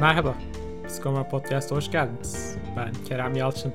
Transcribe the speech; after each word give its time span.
Merhaba, 0.00 0.38
Psikomor 0.86 1.28
Podcast'a 1.28 1.76
hoş 1.76 1.90
geldiniz. 1.90 2.56
Ben 2.76 2.92
Kerem 3.08 3.34
Yalçın. 3.36 3.72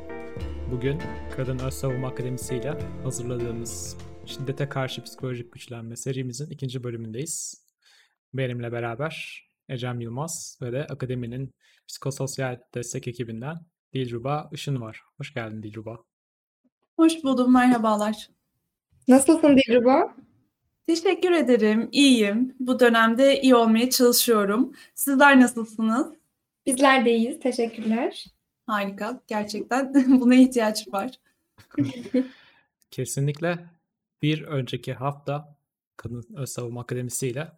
Bugün 0.71 1.01
Kadın 1.35 1.59
Öz 1.59 1.73
Savunma 1.73 2.07
Akademisi 2.07 2.55
ile 2.55 2.79
hazırladığımız 3.03 3.97
Şiddete 4.25 4.69
Karşı 4.69 5.03
Psikolojik 5.03 5.53
Güçlenme 5.53 5.95
serimizin 5.95 6.49
ikinci 6.49 6.83
bölümündeyiz. 6.83 7.65
Benimle 8.33 8.71
beraber 8.71 9.43
Ecem 9.69 10.01
Yılmaz 10.01 10.59
ve 10.61 10.71
de 10.71 10.87
akademinin 10.87 11.53
psikososyal 11.87 12.59
destek 12.75 13.07
ekibinden 13.07 13.57
Dilruba 13.93 14.49
Işın 14.51 14.81
var. 14.81 15.01
Hoş 15.17 15.33
geldin 15.33 15.63
Dilruba. 15.63 15.97
Hoş 16.95 17.23
buldum, 17.23 17.53
merhabalar. 17.53 18.29
Nasılsın 19.07 19.57
Dilruba? 19.57 20.15
Teşekkür 20.87 21.31
ederim, 21.31 21.89
iyiyim. 21.91 22.55
Bu 22.59 22.79
dönemde 22.79 23.41
iyi 23.41 23.55
olmaya 23.55 23.89
çalışıyorum. 23.89 24.73
Sizler 24.95 25.39
nasılsınız? 25.39 26.07
Bizler 26.65 27.05
de 27.05 27.15
iyiyiz, 27.15 27.39
teşekkürler. 27.39 28.25
Harika, 28.67 29.21
gerçekten 29.27 29.93
buna 30.21 30.35
ihtiyaç 30.35 30.93
var. 30.93 31.11
Kesinlikle. 32.91 33.65
Bir 34.21 34.41
önceki 34.41 34.93
hafta 34.93 35.57
Kadın 35.97 36.23
Öz 36.35 36.49
Savunma 36.49 36.81
Akademisi 36.81 37.27
ile 37.27 37.51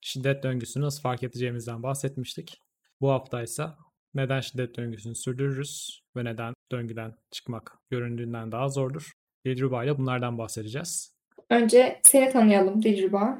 şiddet 0.00 0.42
döngüsünü 0.42 0.84
nasıl 0.84 1.02
fark 1.02 1.22
edeceğimizden 1.22 1.82
bahsetmiştik. 1.82 2.60
Bu 3.00 3.10
hafta 3.10 3.42
ise 3.42 3.66
neden 4.14 4.40
şiddet 4.40 4.76
döngüsünü 4.76 5.14
sürdürürüz 5.14 6.02
ve 6.16 6.24
neden 6.24 6.54
döngüden 6.72 7.14
çıkmak 7.30 7.78
göründüğünden 7.90 8.52
daha 8.52 8.68
zordur. 8.68 9.12
Dilruba 9.46 9.84
ile 9.84 9.98
bunlardan 9.98 10.38
bahsedeceğiz. 10.38 11.13
Önce 11.54 12.00
seni 12.02 12.32
tanıyalım 12.32 12.82
Dilruba. 12.82 13.36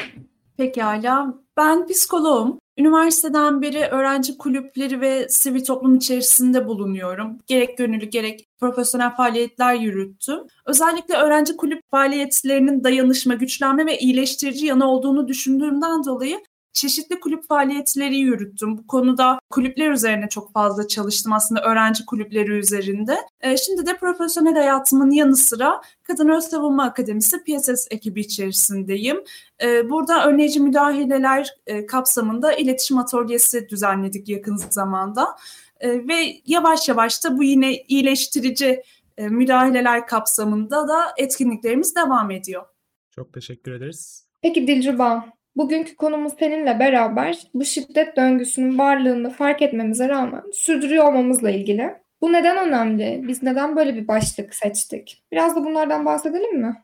Pekala, 0.56 1.34
ben 1.56 1.86
psikoloğum. 1.86 2.58
Üniversiteden 2.78 3.62
beri 3.62 3.80
öğrenci 3.80 4.38
kulüpleri 4.38 5.00
ve 5.00 5.28
sivil 5.28 5.64
toplum 5.64 5.96
içerisinde 5.96 6.68
bulunuyorum. 6.68 7.38
Gerek 7.46 7.78
gönüllü 7.78 8.06
gerek 8.06 8.48
profesyonel 8.60 9.16
faaliyetler 9.16 9.74
yürüttüm. 9.74 10.38
Özellikle 10.66 11.14
öğrenci 11.14 11.56
kulüp 11.56 11.80
faaliyetlerinin 11.90 12.84
dayanışma, 12.84 13.34
güçlenme 13.34 13.86
ve 13.86 13.98
iyileştirici 13.98 14.66
yanı 14.66 14.90
olduğunu 14.90 15.28
düşündüğümden 15.28 16.04
dolayı 16.04 16.40
çeşitli 16.74 17.20
kulüp 17.20 17.48
faaliyetleri 17.48 18.16
yürüttüm. 18.16 18.78
Bu 18.78 18.86
konuda 18.86 19.38
kulüpler 19.50 19.90
üzerine 19.90 20.28
çok 20.28 20.52
fazla 20.52 20.88
çalıştım 20.88 21.32
aslında 21.32 21.62
öğrenci 21.62 22.06
kulüpleri 22.06 22.52
üzerinde. 22.52 23.16
E, 23.40 23.56
şimdi 23.56 23.86
de 23.86 23.96
profesyonel 23.96 24.54
hayatımın 24.54 25.10
yanı 25.10 25.36
sıra 25.36 25.80
Kadın 26.02 26.28
Öz 26.28 26.44
Savunma 26.44 26.84
Akademisi 26.84 27.44
PSS 27.44 27.86
ekibi 27.90 28.20
içerisindeyim. 28.20 29.24
E, 29.62 29.90
burada 29.90 30.26
önleyici 30.26 30.60
müdahaleler 30.60 31.54
e, 31.66 31.86
kapsamında 31.86 32.52
iletişim 32.52 32.98
atölyesi 32.98 33.68
düzenledik 33.68 34.28
yakın 34.28 34.56
zamanda. 34.56 35.36
E, 35.80 36.08
ve 36.08 36.40
yavaş 36.46 36.88
yavaş 36.88 37.24
da 37.24 37.38
bu 37.38 37.42
yine 37.42 37.76
iyileştirici 37.76 38.82
e, 39.18 39.28
müdahaleler 39.28 40.06
kapsamında 40.06 40.88
da 40.88 41.12
etkinliklerimiz 41.16 41.96
devam 41.96 42.30
ediyor. 42.30 42.64
Çok 43.10 43.32
teşekkür 43.32 43.72
ederiz. 43.72 44.26
Peki 44.42 44.66
Dilruba, 44.66 45.33
Bugünkü 45.56 45.96
konumuz 45.96 46.32
seninle 46.38 46.78
beraber 46.78 47.38
bu 47.54 47.64
şiddet 47.64 48.16
döngüsünün 48.16 48.78
varlığını 48.78 49.30
fark 49.30 49.62
etmemize 49.62 50.08
rağmen 50.08 50.42
sürdürüyor 50.52 51.04
olmamızla 51.04 51.50
ilgili. 51.50 51.94
Bu 52.20 52.32
neden 52.32 52.68
önemli? 52.68 53.24
Biz 53.28 53.42
neden 53.42 53.76
böyle 53.76 53.94
bir 53.94 54.08
başlık 54.08 54.54
seçtik? 54.54 55.22
Biraz 55.32 55.56
da 55.56 55.64
bunlardan 55.64 56.06
bahsedelim 56.06 56.60
mi? 56.60 56.76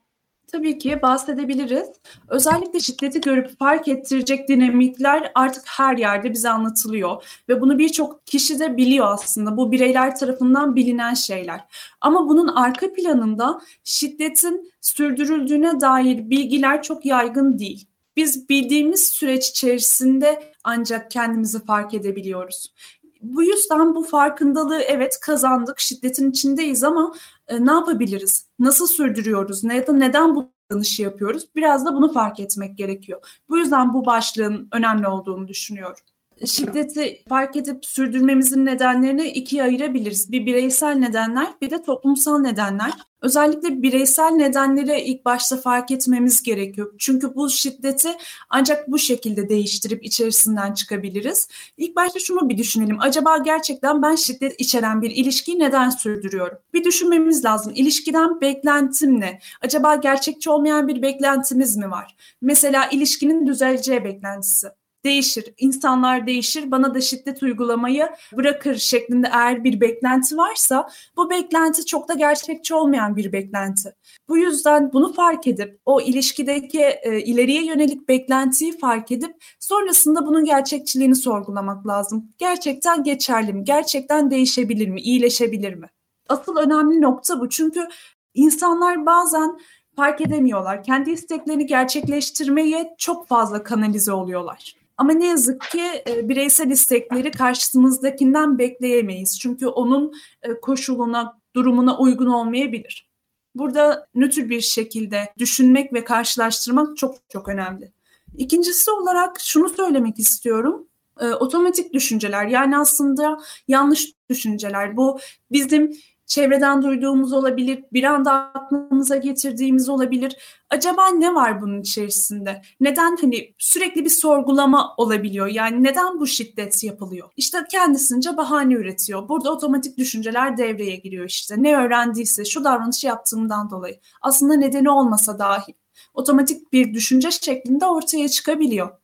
Tabii 0.53 0.79
ki 0.79 1.03
bahsedebiliriz. 1.03 1.89
Özellikle 2.29 2.81
şiddeti 2.81 3.21
görüp 3.21 3.59
fark 3.59 3.89
ettirecek 3.89 4.49
dinamikler 4.49 5.33
artık 5.35 5.63
her 5.67 5.97
yerde 5.97 6.33
bize 6.33 6.51
anlatılıyor. 6.51 7.43
Ve 7.49 7.61
bunu 7.61 7.79
birçok 7.79 8.27
kişi 8.27 8.59
de 8.59 8.77
biliyor 8.77 9.07
aslında. 9.13 9.57
Bu 9.57 9.73
bireyler 9.73 10.17
tarafından 10.17 10.77
bilinen 10.77 11.15
şeyler. 11.15 11.61
Ama 12.01 12.29
bunun 12.29 12.49
arka 12.49 12.93
planında 12.93 13.61
şiddetin 13.85 14.73
sürdürüldüğüne 14.81 15.81
dair 15.81 16.31
bilgiler 16.31 16.83
çok 16.83 17.07
yaygın 17.07 17.59
değil. 17.59 17.90
Biz 18.21 18.49
bildiğimiz 18.49 19.09
süreç 19.09 19.49
içerisinde 19.49 20.53
ancak 20.65 21.11
kendimizi 21.11 21.65
fark 21.65 21.95
edebiliyoruz. 21.95 22.75
Bu 23.21 23.43
yüzden 23.43 23.95
bu 23.95 24.05
farkındalığı 24.05 24.81
evet 24.81 25.21
kazandık, 25.21 25.81
şiddetin 25.81 26.31
içindeyiz 26.31 26.85
ama 26.85 27.15
e, 27.49 27.67
ne 27.67 27.71
yapabiliriz? 27.71 28.47
Nasıl 28.59 28.87
sürdürüyoruz? 28.87 29.65
Neden, 29.65 30.01
neden 30.01 30.35
bu 30.35 30.53
davranışı 30.71 31.03
yapıyoruz? 31.03 31.49
Biraz 31.57 31.87
da 31.87 31.95
bunu 31.95 32.13
fark 32.13 32.41
etmek 32.41 32.79
gerekiyor. 32.79 33.41
Bu 33.49 33.59
yüzden 33.59 33.93
bu 33.93 34.07
başlığın 34.07 34.69
önemli 34.73 35.09
olduğunu 35.09 35.49
düşünüyorum 35.49 36.05
şiddeti 36.47 37.23
fark 37.29 37.57
edip 37.57 37.87
sürdürmemizin 37.87 38.67
nedenlerini 38.67 39.29
ikiye 39.29 39.63
ayırabiliriz. 39.63 40.33
Bir 40.33 40.47
bireysel 40.47 40.95
nedenler, 40.95 41.47
bir 41.63 41.71
de 41.71 41.83
toplumsal 41.83 42.39
nedenler. 42.39 42.93
Özellikle 43.23 43.83
bireysel 43.83 44.31
nedenleri 44.31 45.01
ilk 45.01 45.25
başta 45.25 45.57
fark 45.57 45.91
etmemiz 45.91 46.43
gerekiyor. 46.43 46.95
Çünkü 46.99 47.35
bu 47.35 47.51
şiddeti 47.51 48.09
ancak 48.51 48.89
bu 48.89 48.99
şekilde 48.99 49.49
değiştirip 49.49 50.05
içerisinden 50.05 50.75
çıkabiliriz. 50.75 51.49
İlk 51.77 51.97
başta 51.97 52.19
şunu 52.19 52.49
bir 52.49 52.59
düşünelim. 52.59 52.97
Acaba 53.01 53.39
gerçekten 53.39 54.03
ben 54.03 54.15
şiddet 54.15 54.61
içeren 54.61 55.03
bir 55.03 55.11
ilişkiyi 55.11 55.59
neden 55.59 55.91
sürdürüyorum? 55.91 56.59
Bir 56.75 56.85
düşünmemiz 56.85 57.45
lazım. 57.45 57.73
İlişkiden 57.77 58.41
beklentim 58.41 59.21
ne? 59.21 59.39
Acaba 59.63 59.95
gerçekçi 59.95 60.51
olmayan 60.51 60.89
bir 60.89 61.03
beklentimiz 61.03 61.77
mi 61.77 61.91
var? 61.91 62.17
Mesela 62.43 62.87
ilişkinin 62.87 63.47
düzeleceği 63.47 64.05
beklentisi 64.05 64.80
değişir. 65.05 65.55
İnsanlar 65.59 66.27
değişir. 66.27 66.71
Bana 66.71 66.95
da 66.95 67.01
şiddet 67.01 67.43
uygulamayı 67.43 68.09
bırakır 68.37 68.77
şeklinde 68.77 69.31
eğer 69.33 69.65
bir 69.65 69.81
beklenti 69.81 70.37
varsa 70.37 70.89
bu 71.17 71.31
beklenti 71.31 71.87
çok 71.87 72.09
da 72.09 72.15
gerçekçi 72.15 72.75
olmayan 72.75 73.17
bir 73.17 73.33
beklenti. 73.33 73.95
Bu 74.29 74.39
yüzden 74.39 74.93
bunu 74.93 75.13
fark 75.13 75.47
edip 75.47 75.81
o 75.85 76.01
ilişkideki 76.01 76.83
e, 76.83 77.21
ileriye 77.21 77.65
yönelik 77.65 78.09
beklentiyi 78.09 78.79
fark 78.79 79.13
edip 79.13 79.37
sonrasında 79.61 80.27
bunun 80.27 80.45
gerçekçiliğini 80.45 81.17
sorgulamak 81.17 81.87
lazım. 81.87 82.31
Gerçekten 82.39 83.05
geçerli 83.05 83.53
mi? 83.53 83.65
Gerçekten 83.65 84.31
değişebilir 84.31 84.89
mi? 84.89 85.01
İyileşebilir 85.01 85.75
mi? 85.75 85.87
Asıl 86.29 86.57
önemli 86.57 87.01
nokta 87.01 87.41
bu. 87.41 87.49
Çünkü 87.49 87.89
insanlar 88.35 89.07
bazen 89.07 89.59
fark 89.97 90.21
edemiyorlar. 90.21 90.83
Kendi 90.83 91.11
isteklerini 91.11 91.67
gerçekleştirmeye 91.67 92.95
çok 92.99 93.29
fazla 93.29 93.63
kanalize 93.63 94.13
oluyorlar. 94.13 94.80
Ama 95.01 95.13
ne 95.13 95.27
yazık 95.27 95.61
ki 95.61 95.83
e, 96.09 96.29
bireysel 96.29 96.71
istekleri 96.71 97.31
karşımızdakinden 97.31 98.59
bekleyemeyiz. 98.59 99.39
Çünkü 99.41 99.67
onun 99.67 100.13
e, 100.43 100.61
koşuluna, 100.61 101.41
durumuna 101.55 101.99
uygun 101.99 102.27
olmayabilir. 102.27 103.09
Burada 103.55 104.07
nötr 104.15 104.51
bir 104.51 104.61
şekilde 104.61 105.33
düşünmek 105.39 105.93
ve 105.93 106.05
karşılaştırmak 106.05 106.97
çok 106.97 107.15
çok 107.29 107.49
önemli. 107.49 107.93
İkincisi 108.37 108.91
olarak 108.91 109.41
şunu 109.41 109.69
söylemek 109.69 110.19
istiyorum. 110.19 110.89
E, 111.21 111.27
otomatik 111.27 111.93
düşünceler 111.93 112.47
yani 112.47 112.79
aslında 112.79 113.39
yanlış 113.69 114.13
düşünceler. 114.31 114.97
Bu 114.97 115.19
bizim 115.53 115.93
çevreden 116.31 116.83
duyduğumuz 116.83 117.33
olabilir, 117.33 117.85
bir 117.93 118.05
anda 118.05 118.33
aklımıza 118.33 119.17
getirdiğimiz 119.17 119.89
olabilir. 119.89 120.37
Acaba 120.71 121.09
ne 121.09 121.35
var 121.35 121.63
bunun 121.63 121.81
içerisinde? 121.81 122.63
Neden 122.81 123.17
hani 123.21 123.55
sürekli 123.59 124.05
bir 124.05 124.11
sorgulama 124.11 124.95
olabiliyor? 124.97 125.47
Yani 125.47 125.85
neden 125.85 126.21
bu 126.21 126.27
şiddet 126.27 126.85
yapılıyor? 126.85 127.31
İşte 127.37 127.59
kendisince 127.71 128.37
bahane 128.37 128.75
üretiyor. 128.75 129.29
Burada 129.29 129.53
otomatik 129.53 129.99
düşünceler 129.99 130.57
devreye 130.57 130.97
giriyor 130.97 131.25
işte. 131.25 131.63
Ne 131.63 131.77
öğrendiyse 131.77 132.45
şu 132.45 132.65
davranışı 132.65 133.07
yaptığımdan 133.07 133.71
dolayı. 133.71 134.01
Aslında 134.23 134.55
nedeni 134.55 134.91
olmasa 134.91 135.39
dahi 135.39 135.75
otomatik 136.15 136.73
bir 136.73 136.95
düşünce 136.95 137.31
şeklinde 137.31 137.87
ortaya 137.87 138.29
çıkabiliyor. 138.29 139.00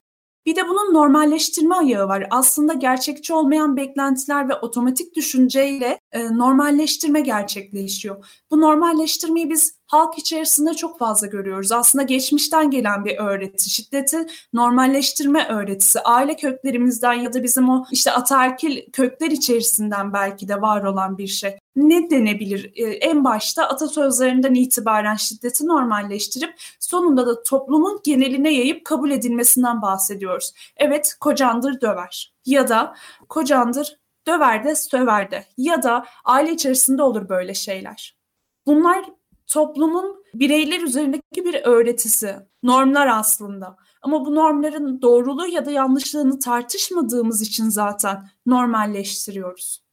Bir 0.47 0.55
de 0.55 0.67
bunun 0.67 0.93
normalleştirme 0.93 1.75
ayağı 1.75 2.07
var. 2.07 2.27
Aslında 2.29 2.73
gerçekçi 2.73 3.33
olmayan 3.33 3.77
beklentiler 3.77 4.49
ve 4.49 4.53
otomatik 4.55 5.15
düşünceyle 5.15 5.99
e, 6.11 6.37
normalleştirme 6.37 7.21
gerçekleşiyor. 7.21 8.43
Bu 8.51 8.61
normalleştirmeyi 8.61 9.49
biz 9.49 9.76
halk 9.87 10.17
içerisinde 10.17 10.73
çok 10.73 10.99
fazla 10.99 11.27
görüyoruz. 11.27 11.71
Aslında 11.71 12.03
geçmişten 12.03 12.71
gelen 12.71 13.05
bir 13.05 13.17
öğreti, 13.17 13.69
şiddeti 13.69 14.27
normalleştirme 14.53 15.47
öğretisi, 15.47 15.99
aile 15.99 16.35
köklerimizden 16.35 17.13
ya 17.13 17.33
da 17.33 17.43
bizim 17.43 17.69
o 17.69 17.85
işte 17.91 18.11
ataerkil 18.11 18.91
kökler 18.91 19.31
içerisinden 19.31 20.13
belki 20.13 20.47
de 20.47 20.61
var 20.61 20.83
olan 20.83 21.17
bir 21.17 21.27
şey. 21.27 21.57
Ne 21.75 22.09
denebilir? 22.09 22.71
Ee, 22.75 22.83
en 22.83 23.23
başta 23.23 23.63
atasözlerinden 23.63 24.53
itibaren 24.53 25.15
şiddeti 25.15 25.67
normalleştirip 25.67 26.55
sonunda 26.79 27.27
da 27.27 27.43
toplumun 27.43 27.99
geneline 28.03 28.53
yayıp 28.53 28.85
kabul 28.85 29.11
edilmesinden 29.11 29.81
bahsediyoruz. 29.81 30.53
Evet, 30.77 31.15
kocandır 31.19 31.81
döver 31.81 32.33
ya 32.45 32.67
da 32.67 32.95
kocandır 33.29 33.97
döver 34.27 34.63
de 34.63 34.75
söver 34.75 35.31
de 35.31 35.45
ya 35.57 35.83
da 35.83 36.05
aile 36.25 36.51
içerisinde 36.51 37.03
olur 37.03 37.29
böyle 37.29 37.53
şeyler. 37.53 38.17
Bunlar 38.65 39.05
toplumun 39.47 40.23
bireyler 40.33 40.81
üzerindeki 40.81 41.45
bir 41.45 41.61
öğretisi, 41.63 42.35
normlar 42.63 43.07
aslında. 43.07 43.77
Ama 44.01 44.25
bu 44.25 44.35
normların 44.35 45.01
doğruluğu 45.01 45.47
ya 45.47 45.65
da 45.65 45.71
yanlışlığını 45.71 46.39
tartışmadığımız 46.39 47.41
için 47.41 47.69
zaten 47.69 48.29
normalleştiriyoruz. 48.45 49.87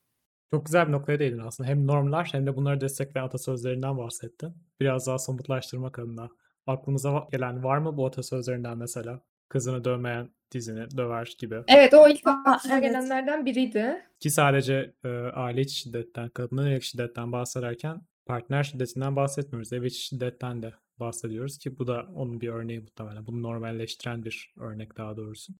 Çok 0.50 0.66
güzel 0.66 0.86
bir 0.86 0.92
noktaya 0.92 1.18
değindin 1.18 1.38
aslında. 1.38 1.70
Hem 1.70 1.86
normlar 1.86 2.28
hem 2.32 2.46
de 2.46 2.56
bunları 2.56 2.80
destekleyen 2.80 3.26
atasözlerinden 3.26 3.98
bahsettin. 3.98 4.54
Biraz 4.80 5.06
daha 5.06 5.18
somutlaştırmak 5.18 5.98
adına. 5.98 6.28
Aklımıza 6.66 7.28
gelen 7.32 7.64
var 7.64 7.78
mı 7.78 7.96
bu 7.96 8.06
atasözlerinden 8.06 8.78
mesela? 8.78 9.20
Kızını 9.48 9.84
dövmeyen 9.84 10.30
dizini 10.52 10.96
döver 10.96 11.34
gibi. 11.38 11.56
Evet 11.68 11.94
o 11.94 12.08
ilk 12.08 12.26
aklıma 12.26 12.60
evet. 12.72 12.82
gelenlerden 12.82 13.46
biriydi. 13.46 14.02
Ki 14.20 14.30
sadece 14.30 14.94
e, 15.04 15.08
aile 15.08 15.64
şiddetten, 15.64 16.28
kadına 16.28 16.62
yönelik 16.62 16.82
şiddetten 16.82 17.32
bahsederken 17.32 18.02
partner 18.26 18.64
şiddetinden 18.64 19.16
bahsetmiyoruz. 19.16 19.72
Ev 19.72 19.82
içi 19.82 20.02
şiddetten 20.02 20.62
de 20.62 20.72
bahsediyoruz 21.00 21.58
ki 21.58 21.78
bu 21.78 21.86
da 21.86 22.06
onun 22.14 22.40
bir 22.40 22.48
örneği 22.48 22.80
muhtemelen. 22.80 23.26
Bunu 23.26 23.42
normalleştiren 23.42 24.24
bir 24.24 24.54
örnek 24.60 24.96
daha 24.96 25.16
doğrusu. 25.16 25.52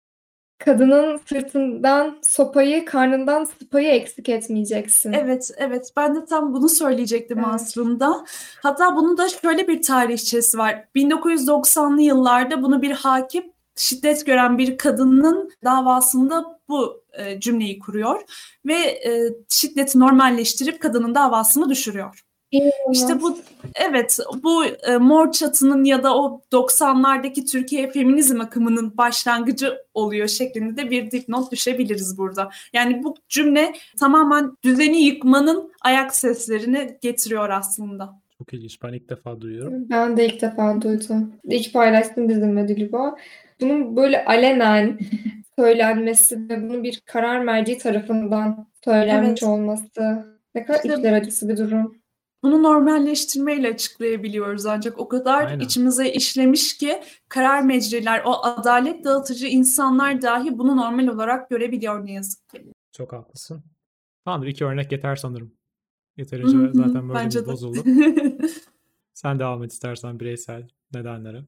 Kadının 0.59 1.21
sırtından 1.29 2.19
sopayı, 2.23 2.85
karnından 2.85 3.45
sıpayı 3.45 3.89
eksik 3.89 4.29
etmeyeceksin. 4.29 5.13
Evet, 5.13 5.51
evet. 5.57 5.93
Ben 5.97 6.15
de 6.15 6.25
tam 6.25 6.55
bunu 6.55 6.69
söyleyecektim 6.69 7.39
Evet. 7.39 7.49
aslında. 7.51 8.25
Hatta 8.63 8.97
bunun 8.97 9.19
da 9.19 9.29
şöyle 9.29 9.69
bir 9.69 9.83
tarihçesi 9.83 10.59
var. 10.59 10.89
1990'lı 10.95 12.03
yıllarda 12.03 12.63
bunu 12.63 12.83
bir 12.83 12.91
hakim 12.91 13.45
şiddet 13.77 14.27
gören 14.27 14.59
bir 14.59 14.79
kadının 14.79 15.51
davasında 15.65 16.61
bu 16.69 17.03
e, 17.13 17.41
cümleyi 17.41 17.79
kuruyor 17.79 18.23
ve 18.67 18.75
e, 18.75 19.29
şiddeti 19.49 20.01
normalleştirip 20.01 20.83
kadının 20.83 21.15
davasını 21.15 21.69
düşürüyor. 21.69 22.25
İşte 22.93 23.21
bu 23.21 23.39
evet 23.75 24.19
bu 24.43 24.65
e, 24.65 24.97
mor 24.97 25.33
çatının 25.33 25.85
ya 25.85 26.03
da 26.03 26.17
o 26.17 26.43
90'lardaki 26.53 27.45
Türkiye 27.47 27.91
feminizm 27.91 28.41
akımının 28.41 28.97
başlangıcı 28.97 29.79
oluyor 29.95 30.29
şeklinde 30.29 30.77
de 30.77 30.91
bir 30.91 31.11
dipnot 31.11 31.53
düşebiliriz 31.53 32.19
burada. 32.19 32.51
Yani 32.73 33.05
bu 33.05 33.15
cümle 33.29 33.73
tamamen 33.99 34.57
düzeni 34.65 35.03
yıkmanın 35.03 35.73
ayak 35.81 36.15
seslerini 36.15 36.99
getiriyor 37.01 37.49
aslında. 37.51 38.25
Çok 38.39 38.55
ilginç. 38.55 38.83
Ben 38.83 38.93
ilk 38.93 39.09
defa 39.09 39.41
duyuyorum. 39.41 39.87
Ben 39.91 40.17
de 40.17 40.27
ilk 40.27 40.43
defa 40.43 40.83
duydum. 40.83 41.33
İlk 41.45 41.73
paylaştım 41.73 42.29
bizimle 42.29 42.69
Dilba. 42.69 43.17
Bunun 43.61 43.97
böyle 43.97 44.25
alenen 44.25 44.99
söylenmesi 45.59 46.49
ve 46.49 46.63
bunun 46.63 46.83
bir 46.83 47.03
karar 47.07 47.45
merci 47.45 47.79
tarafından 47.79 48.67
söylenmiş 48.85 49.29
Evet. 49.29 49.43
olması 49.43 50.25
ne 50.55 50.65
kadar 50.65 50.79
İşte- 50.79 50.95
içler 50.95 51.13
acısı 51.13 51.49
bir 51.49 51.57
durum. 51.57 52.04
Bunu 52.45 52.63
normalleştirmeyle 52.63 53.69
açıklayabiliyoruz 53.69 54.67
ancak 54.67 54.99
o 54.99 55.09
kadar 55.09 55.47
Aynen. 55.47 55.65
içimize 55.65 56.13
işlemiş 56.13 56.77
ki 56.77 57.03
karar 57.29 57.63
mecriler, 57.63 58.23
o 58.25 58.45
adalet 58.45 59.05
dağıtıcı 59.05 59.47
insanlar 59.47 60.23
dahi 60.23 60.59
bunu 60.59 60.77
normal 60.77 61.07
olarak 61.07 61.51
görebiliyor 61.51 62.07
ne 62.07 62.13
yazık 62.13 62.49
ki. 62.49 62.73
Çok 62.93 63.13
haklısın. 63.13 63.65
Tamamdır. 64.25 64.47
iki 64.47 64.65
örnek 64.65 64.93
yeter 64.93 65.17
sanırım. 65.17 65.55
Yeterince 66.17 66.59
zaten 66.75 67.09
böyle 67.09 67.21
bence 67.21 67.47
bozuldu. 67.47 67.79
Sen 69.15 69.39
devam 69.39 69.65
et 69.65 69.73
istersen 69.73 70.21
bireysel 70.21 70.69
nedenlere. 70.95 71.45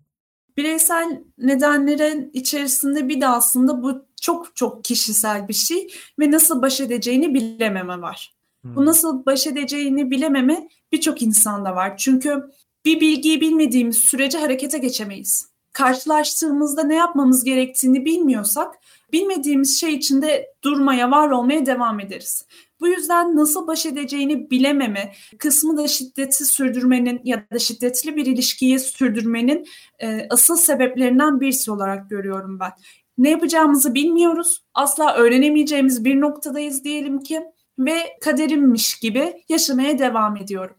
Bireysel 0.57 1.23
nedenlerin 1.39 2.31
içerisinde 2.33 3.09
bir 3.09 3.21
de 3.21 3.27
aslında 3.27 3.83
bu 3.83 4.07
çok 4.21 4.57
çok 4.57 4.85
kişisel 4.85 5.49
bir 5.49 5.55
şey 5.55 5.93
ve 6.19 6.31
nasıl 6.31 6.63
baş 6.63 6.81
edeceğini 6.81 7.35
bilememe 7.35 8.01
var. 8.01 8.36
Bu 8.75 8.87
nasıl 8.87 9.27
baş 9.27 9.47
edeceğini 9.47 10.11
bilememe 10.11 10.69
birçok 10.93 11.23
insanda 11.23 11.75
var. 11.75 11.97
Çünkü 11.97 12.43
bir 12.85 13.01
bilgiyi 13.01 13.41
bilmediğimiz 13.41 13.99
sürece 13.99 14.39
harekete 14.39 14.79
geçemeyiz. 14.79 15.49
Karşılaştığımızda 15.73 16.83
ne 16.83 16.95
yapmamız 16.95 17.45
gerektiğini 17.45 18.05
bilmiyorsak 18.05 18.75
bilmediğimiz 19.13 19.81
şey 19.81 19.95
içinde 19.95 20.47
durmaya, 20.65 21.11
var 21.11 21.31
olmaya 21.31 21.67
devam 21.67 22.01
ederiz. 22.01 22.47
Bu 22.81 22.89
yüzden 22.89 23.37
nasıl 23.37 23.67
baş 23.67 23.87
edeceğini 23.87 24.51
bilememe 24.51 25.13
kısmı 25.39 25.77
da 25.77 25.89
şiddeti 25.89 26.45
sürdürmenin 26.45 27.21
ya 27.25 27.45
da 27.53 27.59
şiddetli 27.59 28.17
bir 28.17 28.27
ilişkiyi 28.27 28.79
sürdürmenin 28.79 29.67
e, 29.99 30.27
asıl 30.31 30.57
sebeplerinden 30.57 31.41
birisi 31.41 31.71
olarak 31.71 32.11
görüyorum 32.11 32.61
ben. 32.61 32.73
Ne 33.19 33.31
yapacağımızı 33.31 33.95
bilmiyoruz. 33.95 34.65
Asla 34.75 35.15
öğrenemeyeceğimiz 35.15 36.05
bir 36.05 36.21
noktadayız 36.21 36.85
diyelim 36.85 37.23
ki 37.23 37.43
ve 37.79 38.19
kaderimmiş 38.21 38.95
gibi 38.99 39.45
yaşamaya 39.49 39.99
devam 39.99 40.37
ediyorum. 40.37 40.77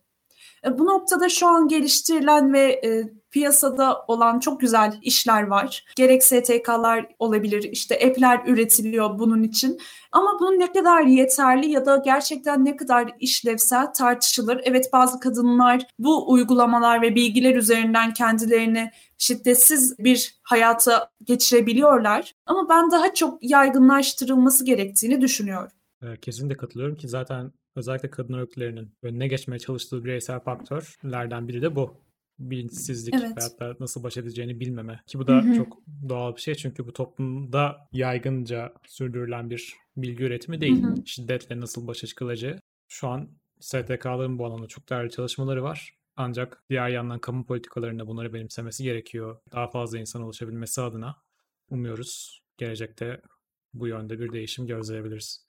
E, 0.65 0.77
Bu 0.79 0.85
noktada 0.85 1.29
şu 1.29 1.47
an 1.47 1.67
geliştirilen 1.67 2.53
ve 2.53 2.81
e, 2.85 3.17
piyasada 3.31 4.05
olan 4.07 4.39
çok 4.39 4.59
güzel 4.59 4.99
işler 5.01 5.43
var. 5.47 5.85
Gerek 5.95 6.23
STK'lar 6.23 7.07
olabilir, 7.19 7.63
işte 7.63 7.95
app'ler 7.95 8.41
üretiliyor 8.47 9.19
bunun 9.19 9.43
için. 9.43 9.79
Ama 10.11 10.37
bunun 10.39 10.59
ne 10.59 10.71
kadar 10.71 11.01
yeterli 11.01 11.71
ya 11.71 11.85
da 11.85 11.97
gerçekten 12.05 12.65
ne 12.65 12.75
kadar 12.75 13.11
işlevsel 13.19 13.93
tartışılır. 13.93 14.61
Evet 14.63 14.89
bazı 14.93 15.19
kadınlar 15.19 15.87
bu 15.99 16.31
uygulamalar 16.31 17.01
ve 17.01 17.15
bilgiler 17.15 17.55
üzerinden 17.55 18.13
kendilerini 18.13 18.91
şiddetsiz 19.17 19.99
bir 19.99 20.39
hayata 20.43 21.09
geçirebiliyorlar. 21.23 22.33
Ama 22.45 22.69
ben 22.69 22.91
daha 22.91 23.13
çok 23.13 23.37
yaygınlaştırılması 23.43 24.65
gerektiğini 24.65 25.21
düşünüyorum. 25.21 25.76
Kesinlikle 26.21 26.57
katılıyorum 26.57 26.95
ki 26.95 27.07
zaten 27.07 27.51
özellikle 27.75 28.09
kadın 28.09 28.33
örgütlerinin 28.33 28.93
önüne 29.03 29.27
geçmeye 29.27 29.59
çalıştığı 29.59 30.05
bireysel 30.05 30.39
faktörlerden 30.39 31.47
biri 31.47 31.61
de 31.61 31.75
bu. 31.75 32.01
Bilinçsizlik 32.39 33.13
Evet. 33.13 33.37
veyahut 33.37 33.59
da 33.59 33.75
nasıl 33.79 34.03
baş 34.03 34.17
edeceğini 34.17 34.59
bilmeme. 34.59 35.01
Ki 35.07 35.19
bu 35.19 35.27
da 35.27 35.33
Hı 35.43 35.49
hı. 35.49 35.55
çok 35.55 35.77
doğal 36.09 36.35
bir 36.35 36.41
şey 36.41 36.55
çünkü 36.55 36.87
bu 36.87 36.93
toplumda 36.93 37.87
yaygınca 37.91 38.73
sürdürülen 38.87 39.49
bir 39.49 39.73
bilgi 39.97 40.23
üretimi 40.23 40.61
değil. 40.61 40.83
Hı 40.83 40.87
hı. 40.87 40.95
Şiddetle 41.05 41.59
nasıl 41.59 41.87
başa 41.87 42.07
çıkılacağı. 42.07 42.59
Şu 42.87 43.07
an 43.07 43.29
STK'ların 43.59 44.39
bu 44.39 44.45
alanda 44.45 44.67
çok 44.67 44.89
değerli 44.89 45.09
çalışmaları 45.11 45.63
var. 45.63 45.93
Ancak 46.15 46.63
diğer 46.69 46.89
yandan 46.89 47.19
kamu 47.19 47.45
politikalarında 47.45 48.07
bunları 48.07 48.33
benimsemesi 48.33 48.83
gerekiyor. 48.83 49.39
Daha 49.51 49.67
fazla 49.67 49.99
insan 49.99 50.21
ulaşabilmesi 50.21 50.81
adına 50.81 51.15
umuyoruz 51.69 52.41
gelecekte 52.57 53.21
bu 53.73 53.87
yönde 53.87 54.19
bir 54.19 54.31
değişim 54.31 54.67
gözleyebiliriz. 54.67 55.46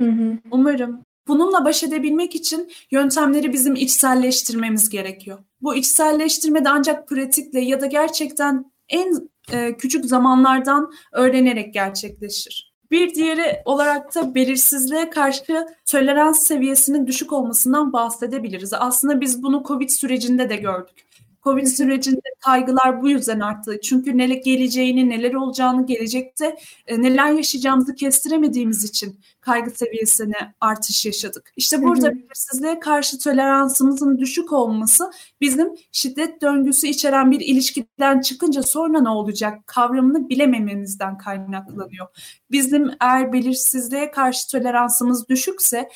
Hı 0.00 0.08
hı. 0.08 0.38
Umarım. 0.50 1.04
Bununla 1.28 1.64
baş 1.64 1.82
edebilmek 1.84 2.34
için 2.34 2.72
yöntemleri 2.90 3.52
bizim 3.52 3.74
içselleştirmemiz 3.74 4.88
gerekiyor. 4.88 5.38
Bu 5.60 5.74
içselleştirme 5.74 6.64
de 6.64 6.68
ancak 6.68 7.08
pratikle 7.08 7.60
ya 7.60 7.80
da 7.80 7.86
gerçekten 7.86 8.72
en 8.88 9.28
e, 9.52 9.76
küçük 9.76 10.04
zamanlardan 10.04 10.92
öğrenerek 11.12 11.74
gerçekleşir. 11.74 12.74
Bir 12.90 13.14
diğeri 13.14 13.62
olarak 13.64 14.14
da 14.14 14.34
belirsizliğe 14.34 15.10
karşı 15.10 15.66
tolerans 15.90 16.46
seviyesinin 16.46 17.06
düşük 17.06 17.32
olmasından 17.32 17.92
bahsedebiliriz. 17.92 18.72
Aslında 18.72 19.20
biz 19.20 19.42
bunu 19.42 19.62
Covid 19.68 19.88
sürecinde 19.88 20.50
de 20.50 20.56
gördük. 20.56 21.06
Covid 21.44 21.66
sürecinde 21.66 22.20
kaygılar 22.40 23.02
bu 23.02 23.08
yüzden 23.08 23.40
arttı. 23.40 23.80
Çünkü 23.82 24.18
neler 24.18 24.36
geleceğini, 24.36 25.08
neler 25.10 25.34
olacağını, 25.34 25.86
gelecekte 25.86 26.56
e, 26.86 27.02
neler 27.02 27.30
yaşayacağımızı 27.30 27.94
kestiremediğimiz 27.94 28.84
için 28.84 29.20
kaygı 29.40 29.70
seviyesine 29.70 30.54
artış 30.60 31.06
yaşadık. 31.06 31.52
İşte 31.56 31.82
burada 31.82 32.10
belirsizliğe 32.14 32.80
karşı 32.80 33.18
toleransımızın 33.18 34.18
düşük 34.18 34.52
olması 34.52 35.10
bizim 35.40 35.68
şiddet 35.92 36.42
döngüsü 36.42 36.86
içeren 36.86 37.30
bir 37.30 37.40
ilişkiden 37.40 38.20
çıkınca 38.20 38.62
sonra 38.62 39.00
ne 39.00 39.08
olacak 39.08 39.66
kavramını 39.66 40.28
bilemememizden 40.28 41.18
kaynaklanıyor. 41.18 42.06
Bizim 42.50 42.90
eğer 43.00 43.32
belirsizliğe 43.32 44.10
karşı 44.10 44.48
toleransımız 44.48 45.28
düşükse 45.28 45.88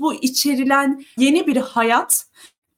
bu 0.00 0.14
içerilen 0.14 1.04
yeni 1.18 1.46
bir 1.46 1.56
hayat 1.56 2.26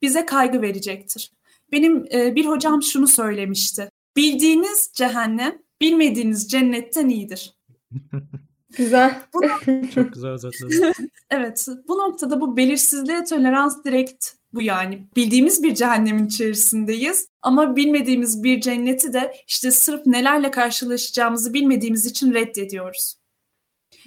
bize 0.02 0.26
kaygı 0.26 0.62
verecektir. 0.62 1.36
Benim 1.73 2.04
e, 2.12 2.35
bir 2.35 2.46
hocam 2.46 2.82
şunu 2.82 3.06
söylemişti. 3.06 3.90
Bildiğiniz 4.16 4.90
cehennem 4.94 5.58
bilmediğiniz 5.80 6.49
cennetten 6.49 7.08
iyidir. 7.08 7.56
Güzel. 8.76 9.23
Çok 9.94 10.12
güzel 10.12 10.30
özetledin. 10.30 10.92
Evet, 11.30 11.66
bu 11.88 11.99
noktada 11.99 12.40
bu 12.40 12.56
belirsizliğe 12.56 13.25
tolerans 13.25 13.85
direkt 13.85 14.26
bu 14.52 14.62
yani. 14.62 15.08
Bildiğimiz 15.16 15.62
bir 15.62 15.75
cehennemin 15.75 16.26
içerisindeyiz 16.26 17.28
ama 17.42 17.76
bilmediğimiz 17.76 18.42
bir 18.42 18.61
cenneti 18.61 19.12
de 19.12 19.35
işte 19.46 19.70
sırf 19.70 20.06
nelerle 20.06 20.50
karşılaşacağımızı 20.50 21.54
bilmediğimiz 21.54 22.06
için 22.06 22.35
reddediyoruz. 22.35 23.16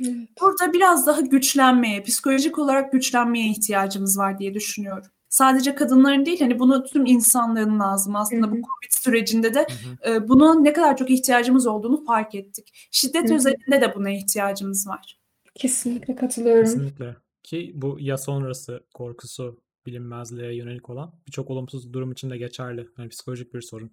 Evet. 0.01 0.15
Burada 0.41 0.73
biraz 0.73 1.07
daha 1.07 1.21
güçlenmeye, 1.21 2.03
psikolojik 2.03 2.59
olarak 2.59 2.91
güçlenmeye 2.91 3.51
ihtiyacımız 3.51 4.17
var 4.17 4.39
diye 4.39 4.53
düşünüyorum. 4.53 5.11
Sadece 5.29 5.75
kadınların 5.75 6.25
değil, 6.25 6.39
hani 6.39 6.59
bunu 6.59 6.83
tüm 6.83 7.05
insanlığın 7.05 7.79
lazım. 7.79 8.15
Aslında 8.15 8.47
Hı 8.47 8.51
bu. 8.51 8.55
Covid 8.55 8.91
sürecinde 8.91 9.53
de 9.53 9.67
Hı 10.03 10.09
hı. 10.09 10.13
e, 10.13 10.27
buna 10.27 10.59
ne 10.59 10.73
kadar 10.73 10.97
çok 10.97 11.09
ihtiyacımız 11.09 11.67
olduğunu 11.67 12.05
fark 12.05 12.35
ettik. 12.35 12.87
Şiddet 12.91 13.29
Hı 13.29 13.33
hı. 13.33 13.35
özelinde 13.35 13.81
de 13.81 13.95
buna 13.95 14.09
ihtiyacımız 14.09 14.87
var. 14.87 15.19
Kesinlikle 15.55 16.15
katılıyorum. 16.15 16.63
Kesinlikle. 16.63 17.15
Ki 17.43 17.71
bu 17.75 17.97
ya 17.99 18.17
sonrası 18.17 18.83
korkusu 18.93 19.61
bilinmezliğe 19.85 20.55
yönelik 20.55 20.89
olan 20.89 21.13
birçok 21.27 21.49
olumsuz 21.49 21.93
durum 21.93 22.11
için 22.11 22.29
de 22.29 22.37
geçerli. 22.37 22.87
Yani 22.97 23.09
psikolojik 23.09 23.53
bir 23.53 23.61
sorun. 23.61 23.91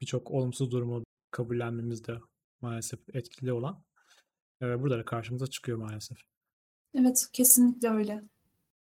Birçok 0.00 0.30
olumsuz 0.30 0.70
durumu 0.70 1.04
kabullenmemizde 1.30 2.18
maalesef 2.60 3.00
etkili 3.14 3.52
olan 3.52 3.82
e, 4.62 4.82
burada 4.82 4.98
da 4.98 5.04
karşımıza 5.04 5.46
çıkıyor 5.46 5.78
maalesef. 5.78 6.18
Evet, 6.94 7.28
kesinlikle 7.32 7.90
öyle. 7.90 8.22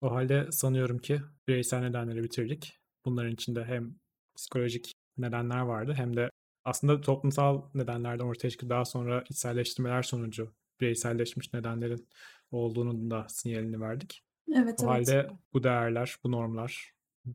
O 0.03 0.11
halde 0.11 0.53
sanıyorum 0.53 0.99
ki 0.99 1.21
bireysel 1.49 1.81
nedenleri 1.81 2.23
bitirdik. 2.25 2.79
Bunların 3.05 3.33
içinde 3.33 3.65
hem 3.65 3.95
psikolojik 4.37 4.93
nedenler 5.19 5.61
vardı 5.61 5.95
hem 5.97 6.17
de 6.17 6.31
aslında 6.65 7.01
toplumsal 7.01 7.63
nedenlerden 7.75 8.25
ortaya 8.25 8.51
çıkıp 8.51 8.71
daha 8.71 8.85
sonra 8.85 9.25
içselleştirmeler 9.31 10.03
sonucu 10.03 10.55
bireyselleşmiş 10.81 11.53
nedenlerin 11.53 12.09
olduğunun 12.51 13.11
da 13.11 13.27
sinyalini 13.29 13.81
verdik. 13.81 14.25
Evet, 14.55 14.81
O 14.81 14.85
evet. 14.85 15.09
halde 15.09 15.31
bu 15.53 15.63
değerler, 15.63 16.17
bu 16.25 16.33
normlar 16.33 16.93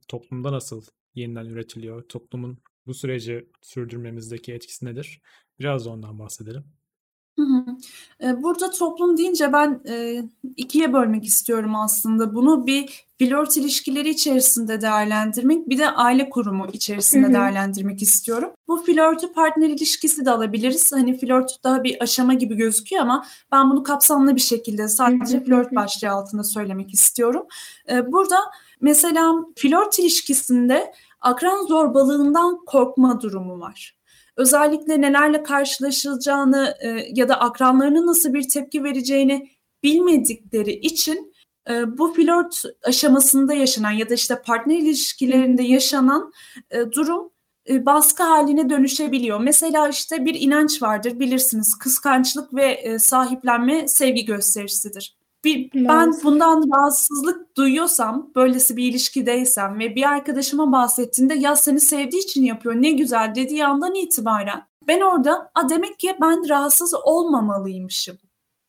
toplumda 0.07 0.51
nasıl 0.51 0.85
yeniden 1.15 1.45
üretiliyor? 1.45 2.01
Toplumun 2.01 2.57
bu 2.85 2.93
süreci 2.93 3.49
sürdürmemizdeki 3.61 4.53
etkisi 4.53 4.85
nedir? 4.85 5.21
Biraz 5.59 5.85
da 5.85 5.89
ondan 5.89 6.19
bahsedelim. 6.19 6.76
Hı 7.39 7.41
hı. 7.43 7.65
E, 8.23 8.43
Burada 8.43 8.69
toplum 8.71 9.17
deyince 9.17 9.53
ben 9.53 9.81
e, 9.89 10.23
ikiye 10.57 10.93
bölmek 10.93 11.25
istiyorum 11.25 11.75
aslında. 11.75 12.35
Bunu 12.35 12.67
bir 12.67 13.07
flört 13.19 13.57
ilişkileri 13.57 14.09
içerisinde 14.09 14.81
değerlendirmek, 14.81 15.69
bir 15.69 15.77
de 15.77 15.89
aile 15.89 16.29
kurumu 16.29 16.67
içerisinde 16.73 17.27
Hı 17.27 17.33
değerlendirmek 17.33 18.01
istiyorum. 18.01 18.49
Bu 18.67 18.77
flörtü 18.77 19.33
partner 19.33 19.69
ilişkisi 19.69 20.25
de 20.25 20.31
alabiliriz. 20.31 20.91
Hani 20.93 21.17
flört 21.19 21.63
daha 21.63 21.83
bir 21.83 22.03
aşama 22.03 22.33
gibi 22.33 22.55
gözüküyor 22.55 23.01
ama 23.01 23.25
ben 23.51 23.71
bunu 23.71 23.83
kapsamlı 23.83 24.35
bir 24.35 24.41
şekilde 24.41 24.87
sadece 24.87 25.43
flört 25.43 25.75
başlığı 25.75 26.09
altında 26.09 26.43
söylemek 26.43 26.93
istiyorum. 26.93 27.47
E, 27.89 28.11
Burada 28.11 28.37
mesela 28.81 29.33
flört 29.55 29.99
ilişkisinde 29.99 30.93
akran 31.21 31.65
zorbalığından 31.65 32.65
korkma 32.65 33.21
durumu 33.21 33.59
var. 33.59 33.96
Özellikle 34.37 35.01
nelerle 35.01 35.43
karşılaşılacağını 35.43 36.75
e, 36.81 37.07
ya 37.13 37.29
da 37.29 37.39
akranlarının 37.39 38.07
nasıl 38.07 38.33
bir 38.33 38.49
tepki 38.49 38.83
vereceğini 38.83 39.49
bilmedikleri 39.83 40.71
için 40.71 41.33
e, 41.69 41.97
bu 41.97 42.13
flört 42.13 42.63
aşamasında 42.83 43.53
yaşanan 43.53 43.91
ya 43.91 44.09
da 44.09 44.13
işte 44.13 44.41
partner 44.41 44.77
ilişkilerinde 44.77 45.63
yaşanan 45.63 46.31
e, 46.71 46.91
durum 46.91 47.31
e, 47.69 47.85
baskı 47.85 48.23
haline 48.23 48.69
dönüşebiliyor. 48.69 49.39
Mesela 49.39 49.89
işte 49.89 50.25
bir 50.25 50.35
inanç 50.41 50.81
vardır 50.81 51.19
bilirsiniz 51.19 51.77
kıskançlık 51.77 52.53
ve 52.53 52.65
e, 52.65 52.99
sahiplenme 52.99 53.87
sevgi 53.87 54.25
gösterisidir. 54.25 55.16
Bir, 55.45 55.69
ben 55.73 56.13
bundan 56.23 56.69
rahatsızlık 56.71 57.57
duyuyorsam, 57.57 58.31
böylesi 58.35 58.77
bir 58.77 58.89
ilişkideysem 58.89 59.79
ve 59.79 59.95
bir 59.95 60.03
arkadaşıma 60.03 60.71
bahsettiğinde 60.71 61.33
ya 61.33 61.55
seni 61.55 61.79
sevdiği 61.79 62.23
için 62.23 62.43
yapıyor 62.43 62.75
ne 62.75 62.91
güzel 62.91 63.35
dediği 63.35 63.65
andan 63.65 63.95
itibaren 63.95 64.67
ben 64.87 65.01
orada 65.01 65.51
a 65.55 65.69
demek 65.69 65.99
ki 65.99 66.17
ben 66.21 66.49
rahatsız 66.49 66.93
olmamalıymışım 67.03 68.17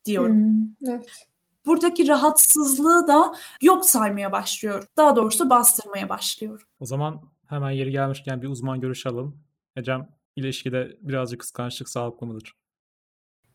diyorum. 0.05 0.35
Hmm, 0.35 0.89
evet. 0.89 1.27
Buradaki 1.65 2.07
rahatsızlığı 2.07 3.07
da 3.07 3.33
yok 3.61 3.85
saymaya 3.85 4.31
başlıyorum. 4.31 4.87
Daha 4.97 5.15
doğrusu 5.15 5.49
bastırmaya 5.49 6.09
başlıyorum. 6.09 6.67
O 6.79 6.85
zaman 6.85 7.21
hemen 7.47 7.71
yeri 7.71 7.91
gelmişken 7.91 8.41
bir 8.41 8.47
uzman 8.47 8.81
görüşü 8.81 9.09
alalım. 9.09 9.43
Ecem, 9.75 10.09
ilişkide 10.35 10.97
birazcık 11.01 11.39
kıskançlık 11.39 11.89
sağlıklı 11.89 12.27
mıdır? 12.27 12.55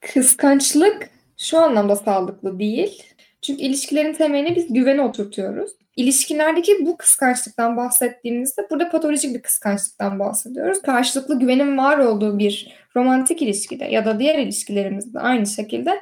Kıskançlık 0.00 1.10
şu 1.38 1.58
anlamda 1.58 1.96
sağlıklı 1.96 2.58
değil. 2.58 3.02
Çünkü 3.42 3.62
ilişkilerin 3.62 4.12
temeline 4.12 4.56
biz 4.56 4.72
güvene 4.72 5.02
oturtuyoruz. 5.02 5.70
İlişkilerdeki 5.96 6.86
bu 6.86 6.96
kıskançlıktan 6.96 7.76
bahsettiğimizde 7.76 8.66
burada 8.70 8.90
patolojik 8.90 9.34
bir 9.34 9.42
kıskançlıktan 9.42 10.18
bahsediyoruz. 10.18 10.82
Karşılıklı 10.82 11.38
güvenin 11.38 11.78
var 11.78 11.98
olduğu 11.98 12.38
bir 12.38 12.74
romantik 12.96 13.42
ilişkide 13.42 13.84
ya 13.84 14.04
da 14.04 14.18
diğer 14.18 14.38
ilişkilerimizde 14.38 15.20
aynı 15.20 15.46
şekilde 15.46 16.00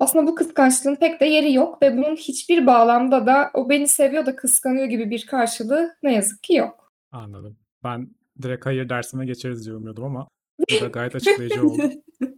aslında 0.00 0.26
bu 0.26 0.34
kıskançlığın 0.34 0.96
pek 0.96 1.20
de 1.20 1.24
yeri 1.24 1.52
yok 1.52 1.82
ve 1.82 1.96
bunun 1.96 2.16
hiçbir 2.16 2.66
bağlamda 2.66 3.26
da 3.26 3.50
o 3.54 3.68
beni 3.70 3.88
seviyor 3.88 4.26
da 4.26 4.36
kıskanıyor 4.36 4.86
gibi 4.86 5.10
bir 5.10 5.26
karşılığı 5.26 5.96
ne 6.02 6.14
yazık 6.14 6.42
ki 6.42 6.54
yok. 6.54 6.92
Anladım. 7.12 7.56
Ben 7.84 8.08
direkt 8.42 8.66
hayır 8.66 8.88
dersime 8.88 9.26
geçeriz 9.26 9.66
diye 9.66 9.76
umuyordum 9.76 10.04
ama 10.04 10.28
bu 10.70 10.80
da 10.80 10.86
gayet 10.86 11.14
açıklayıcı 11.16 11.66
oldu. 11.66 11.82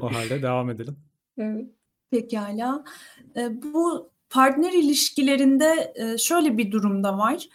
O 0.00 0.14
halde 0.14 0.42
devam 0.42 0.70
edelim. 0.70 0.96
Evet. 1.38 1.66
Pekala. 2.10 2.84
E, 3.36 3.62
bu 3.62 4.10
partner 4.30 4.72
ilişkilerinde 4.72 5.92
e, 5.94 6.18
şöyle 6.18 6.58
bir 6.58 6.72
durumda 6.72 7.18
var. 7.18 7.48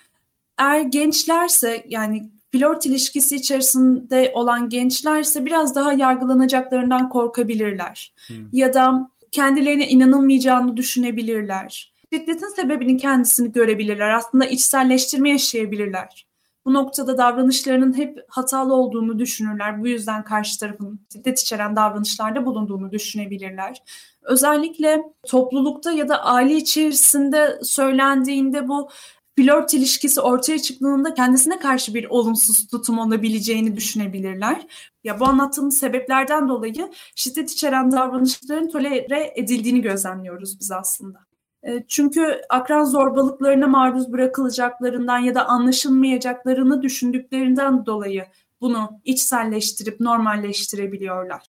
Eğer 0.58 0.82
gençlerse 0.82 1.86
yani 1.88 2.30
flört 2.52 2.86
ilişkisi 2.86 3.36
içerisinde 3.36 4.32
olan 4.36 4.70
gençlerse 4.70 5.46
biraz 5.46 5.76
daha 5.76 5.94
yargılanacaklarından 5.94 7.10
korkabilirler. 7.10 8.14
Hmm. 8.28 8.36
Ya 8.54 8.74
da 8.74 9.12
kendilerine 9.32 9.88
inanılmayacağını 9.88 10.78
düşünebilirler. 10.78 11.94
Şiddetin 12.14 12.56
sebebinin 12.56 12.98
kendisini 12.98 13.52
görebilirler. 13.52 14.10
Aslında 14.10 14.46
içselleştirme 14.46 15.30
yaşayabilirler. 15.30 16.28
Bu 16.66 16.74
noktada 16.74 17.18
davranışlarının 17.18 17.98
hep 17.98 18.20
hatalı 18.30 18.74
olduğunu 18.74 19.20
düşünürler. 19.20 19.82
Bu 19.82 19.88
yüzden 19.88 20.24
karşı 20.24 20.60
tarafın 20.60 21.00
şiddet 21.14 21.40
içeren 21.40 21.76
davranışlarda 21.76 22.46
bulunduğunu 22.46 22.92
düşünebilirler. 22.92 23.84
Özellikle 24.22 25.04
toplulukta 25.28 25.92
ya 25.92 26.10
da 26.10 26.26
aile 26.26 26.56
içerisinde 26.56 27.60
söylendiğinde 27.64 28.68
bu 28.68 28.90
flört 29.38 29.74
ilişkisi 29.74 30.22
ortaya 30.22 30.60
çıktığında 30.60 31.14
kendisine 31.14 31.60
karşı 31.60 31.94
bir 31.94 32.06
olumsuz 32.06 32.68
tutum 32.68 33.00
olabileceğini 33.00 33.76
düşünebilirler. 33.76 34.68
Ya 35.04 35.20
bu 35.20 35.26
anlattığım 35.26 35.72
sebeplerden 35.72 36.50
dolayı 36.50 36.92
şiddet 37.16 37.52
içeren 37.52 37.92
davranışların 37.92 38.70
tolere 38.70 39.34
edildiğini 39.36 39.82
gözlemliyoruz 39.82 40.60
biz 40.60 40.72
aslında. 40.72 41.31
E, 41.64 41.84
Çünkü 41.88 42.42
akran 42.50 42.84
zorbalıklarına 42.84 43.68
maruz 43.68 44.12
bırakılacaklarından 44.12 45.20
ya 45.20 45.36
da 45.36 45.46
anlaşılmayacaklarını 45.46 46.82
düşündüklerinden 46.82 47.86
dolayı 47.86 48.26
bunu 48.62 48.90
içselleştirip 49.06 50.00
normalleştirebiliyorlar. 50.00 51.42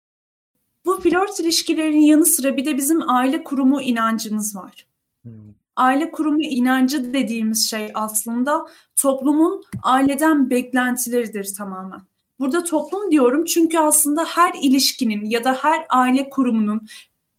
Bu 0.84 1.00
flört 1.00 1.40
ilişkilerinin 1.40 2.00
yanı 2.00 2.26
sıra 2.26 2.56
bir 2.56 2.64
de 2.64 2.76
bizim 2.76 3.10
aile 3.10 3.44
kurumu 3.44 3.82
inancımız 3.82 4.56
var. 4.56 4.86
Hmm. 5.22 5.32
Aile 5.76 6.10
kurumu 6.10 6.42
inancı 6.42 7.12
dediğimiz 7.14 7.70
şey 7.70 7.90
aslında 7.94 8.66
toplumun 8.96 9.64
aileden 9.82 10.50
beklentileridir 10.50 11.54
tamamen. 11.54 12.00
Burada 12.38 12.64
toplum 12.64 13.10
diyorum 13.10 13.44
çünkü 13.44 13.78
aslında 13.78 14.24
her 14.24 14.54
ilişkinin 14.62 15.24
ya 15.24 15.44
da 15.44 15.54
her 15.54 15.86
aile 15.88 16.30
kurumunun 16.30 16.86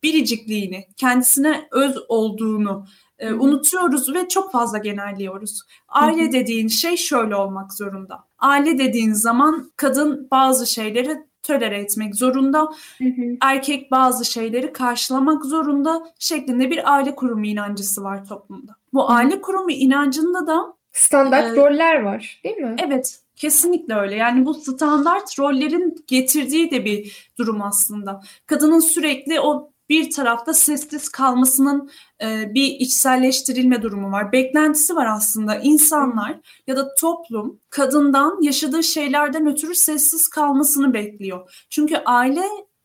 biricikliğini, 0.03 0.85
kendisine 0.97 1.67
öz 1.71 1.97
olduğunu 2.07 2.85
e, 3.19 3.33
unutuyoruz 3.33 4.13
ve 4.13 4.27
çok 4.27 4.51
fazla 4.51 4.77
genelliyoruz. 4.77 5.61
Aile 5.87 6.31
dediğin 6.31 6.67
şey 6.67 6.97
şöyle 6.97 7.35
olmak 7.35 7.73
zorunda. 7.73 8.23
Aile 8.39 8.77
dediğin 8.77 9.13
zaman 9.13 9.71
kadın 9.75 10.27
bazı 10.31 10.67
şeyleri 10.67 11.17
tölere 11.43 11.77
etmek 11.77 12.15
zorunda, 12.15 12.61
Hı 12.97 13.03
hı. 13.05 13.37
erkek 13.41 13.91
bazı 13.91 14.25
şeyleri 14.25 14.73
karşılamak 14.73 15.45
zorunda 15.45 16.03
şeklinde 16.19 16.69
bir 16.69 16.93
aile 16.93 17.15
kurumu 17.15 17.45
inancısı 17.45 18.03
var 18.03 18.25
toplumda. 18.25 18.75
Bu 18.93 19.11
aile 19.11 19.41
kurumu 19.41 19.71
inancında 19.71 20.47
da 20.47 20.73
Standart 20.93 21.45
Evet. 21.47 21.57
roller 21.57 22.01
var, 22.01 22.41
değil 22.43 22.57
mi? 22.57 22.75
Evet, 22.85 23.19
kesinlikle 23.35 23.95
öyle. 23.95 24.15
Yani 24.15 24.45
bu 24.45 24.53
standart 24.53 25.39
rollerin 25.39 26.03
getirdiği 26.07 26.71
de 26.71 26.85
bir 26.85 27.29
durum 27.37 27.61
aslında. 27.61 28.21
Kadının 28.45 28.79
sürekli 28.79 29.39
o 29.39 29.72
bir 29.93 30.11
tarafta 30.11 30.53
sessiz 30.53 31.09
kalmasının 31.09 31.89
e, 32.21 32.53
bir 32.53 32.67
içselleştirilme 32.67 33.81
durumu 33.81 34.11
var. 34.11 34.31
Beklentisi 34.31 34.95
var 34.95 35.05
aslında. 35.05 35.55
İnsanlar 35.55 36.39
ya 36.67 36.77
da 36.77 36.95
toplum 36.95 37.59
kadından 37.69 38.41
yaşadığı 38.41 38.83
şeylerden 38.83 39.47
ötürü 39.47 39.75
sessiz 39.75 40.27
kalmasını 40.27 40.93
bekliyor. 40.93 41.65
Çünkü 41.69 41.95
aile 42.05 42.43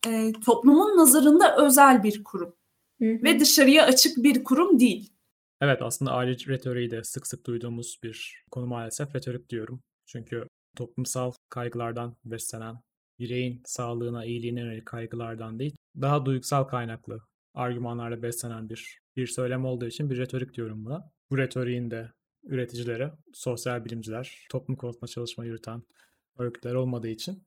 e, 0.08 0.32
toplumun 0.46 0.98
nazarında 0.98 1.56
özel 1.56 2.02
bir 2.02 2.24
kurum 2.24 2.54
Hı 2.98 3.04
hı. 3.04 3.22
ve 3.22 3.40
dışarıya 3.40 3.84
açık 3.84 4.16
bir 4.16 4.44
kurum 4.44 4.80
değil. 4.80 5.12
Evet 5.60 5.82
aslında 5.82 6.12
aile 6.12 6.32
retoriği 6.32 6.90
de 6.90 7.04
sık 7.04 7.26
sık 7.26 7.46
duyduğumuz 7.46 8.00
bir 8.02 8.44
konu 8.50 8.66
maalesef 8.66 9.14
retorik 9.14 9.48
diyorum. 9.50 9.80
Çünkü 10.06 10.48
toplumsal 10.76 11.32
kaygılardan 11.48 12.16
beslenen, 12.24 12.76
bireyin 13.18 13.62
sağlığına, 13.64 14.24
iyiliğine 14.24 14.60
yönelik 14.60 14.86
kaygılardan 14.86 15.58
değil, 15.58 15.76
daha 16.00 16.26
duygusal 16.26 16.64
kaynaklı 16.64 17.20
argümanlarla 17.54 18.22
beslenen 18.22 18.68
bir 18.68 18.98
bir 19.16 19.26
söylem 19.26 19.64
olduğu 19.64 19.86
için 19.86 20.10
bir 20.10 20.18
retorik 20.18 20.54
diyorum 20.54 20.84
buna. 20.84 21.10
Bu 21.30 21.38
retoriğin 21.38 21.90
de 21.90 22.12
üreticileri, 22.44 23.10
sosyal 23.32 23.84
bilimciler, 23.84 24.46
toplum 24.50 24.76
konusunda 24.76 25.06
çalışma 25.06 25.44
yürüten 25.44 25.82
örgütler 26.38 26.74
olmadığı 26.74 27.08
için 27.08 27.46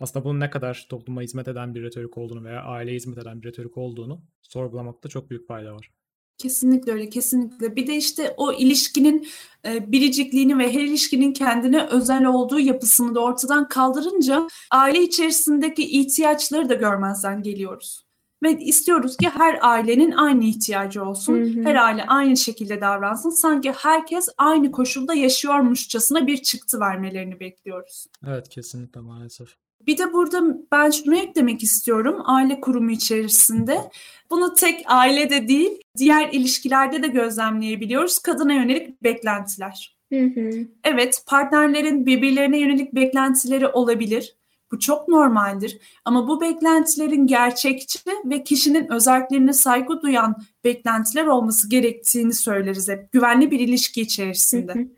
aslında 0.00 0.24
bunun 0.24 0.40
ne 0.40 0.50
kadar 0.50 0.86
topluma 0.90 1.22
hizmet 1.22 1.48
eden 1.48 1.74
bir 1.74 1.82
retorik 1.82 2.18
olduğunu 2.18 2.44
veya 2.44 2.62
aileye 2.62 2.96
hizmet 2.96 3.18
eden 3.18 3.42
bir 3.42 3.48
retorik 3.48 3.76
olduğunu 3.78 4.22
sorgulamakta 4.42 5.08
çok 5.08 5.30
büyük 5.30 5.46
fayda 5.48 5.74
var. 5.74 5.90
Kesinlikle 6.38 6.92
öyle, 6.92 7.08
kesinlikle. 7.08 7.76
Bir 7.76 7.86
de 7.86 7.96
işte 7.96 8.34
o 8.36 8.52
ilişkinin 8.52 9.28
e, 9.66 9.92
biricikliğini 9.92 10.58
ve 10.58 10.72
her 10.72 10.80
ilişkinin 10.80 11.32
kendine 11.32 11.86
özel 11.86 12.24
olduğu 12.24 12.60
yapısını 12.60 13.14
da 13.14 13.20
ortadan 13.20 13.68
kaldırınca 13.68 14.48
aile 14.70 15.02
içerisindeki 15.02 16.00
ihtiyaçları 16.00 16.68
da 16.68 16.74
görmezden 16.74 17.42
geliyoruz. 17.42 18.04
Ve 18.42 18.58
istiyoruz 18.58 19.16
ki 19.16 19.28
her 19.28 19.58
ailenin 19.62 20.12
aynı 20.12 20.44
ihtiyacı 20.44 21.04
olsun. 21.04 21.36
Hı 21.36 21.60
hı. 21.60 21.64
Her 21.64 21.74
aile 21.74 22.04
aynı 22.06 22.36
şekilde 22.36 22.80
davransın. 22.80 23.30
Sanki 23.30 23.72
herkes 23.72 24.28
aynı 24.38 24.72
koşulda 24.72 25.14
yaşıyormuşçasına 25.14 26.26
bir 26.26 26.36
çıktı 26.36 26.80
vermelerini 26.80 27.40
bekliyoruz. 27.40 28.06
Evet 28.26 28.48
kesinlikle 28.48 29.00
maalesef. 29.00 29.63
Bir 29.86 29.98
de 29.98 30.12
burada 30.12 30.42
ben 30.72 30.90
şunu 30.90 31.16
eklemek 31.16 31.62
istiyorum 31.62 32.22
aile 32.24 32.60
kurumu 32.60 32.90
içerisinde. 32.90 33.78
Bunu 34.30 34.54
tek 34.54 34.84
ailede 34.86 35.48
değil, 35.48 35.80
diğer 35.98 36.28
ilişkilerde 36.32 37.02
de 37.02 37.06
gözlemleyebiliyoruz. 37.06 38.18
Kadına 38.18 38.52
yönelik 38.52 39.02
beklentiler. 39.02 39.96
Hı 40.12 40.20
hı. 40.20 40.50
Evet, 40.84 41.24
partnerlerin 41.26 42.06
birbirlerine 42.06 42.58
yönelik 42.58 42.94
beklentileri 42.94 43.68
olabilir. 43.68 44.36
Bu 44.72 44.78
çok 44.78 45.08
normaldir. 45.08 45.78
Ama 46.04 46.28
bu 46.28 46.40
beklentilerin 46.40 47.26
gerçekçi 47.26 47.98
ve 48.24 48.44
kişinin 48.44 48.92
özelliklerine 48.92 49.52
saygı 49.52 50.02
duyan 50.02 50.36
beklentiler 50.64 51.26
olması 51.26 51.70
gerektiğini 51.70 52.34
söyleriz 52.34 52.88
hep. 52.88 53.12
Güvenli 53.12 53.50
bir 53.50 53.60
ilişki 53.60 54.00
içerisinde. 54.00 54.88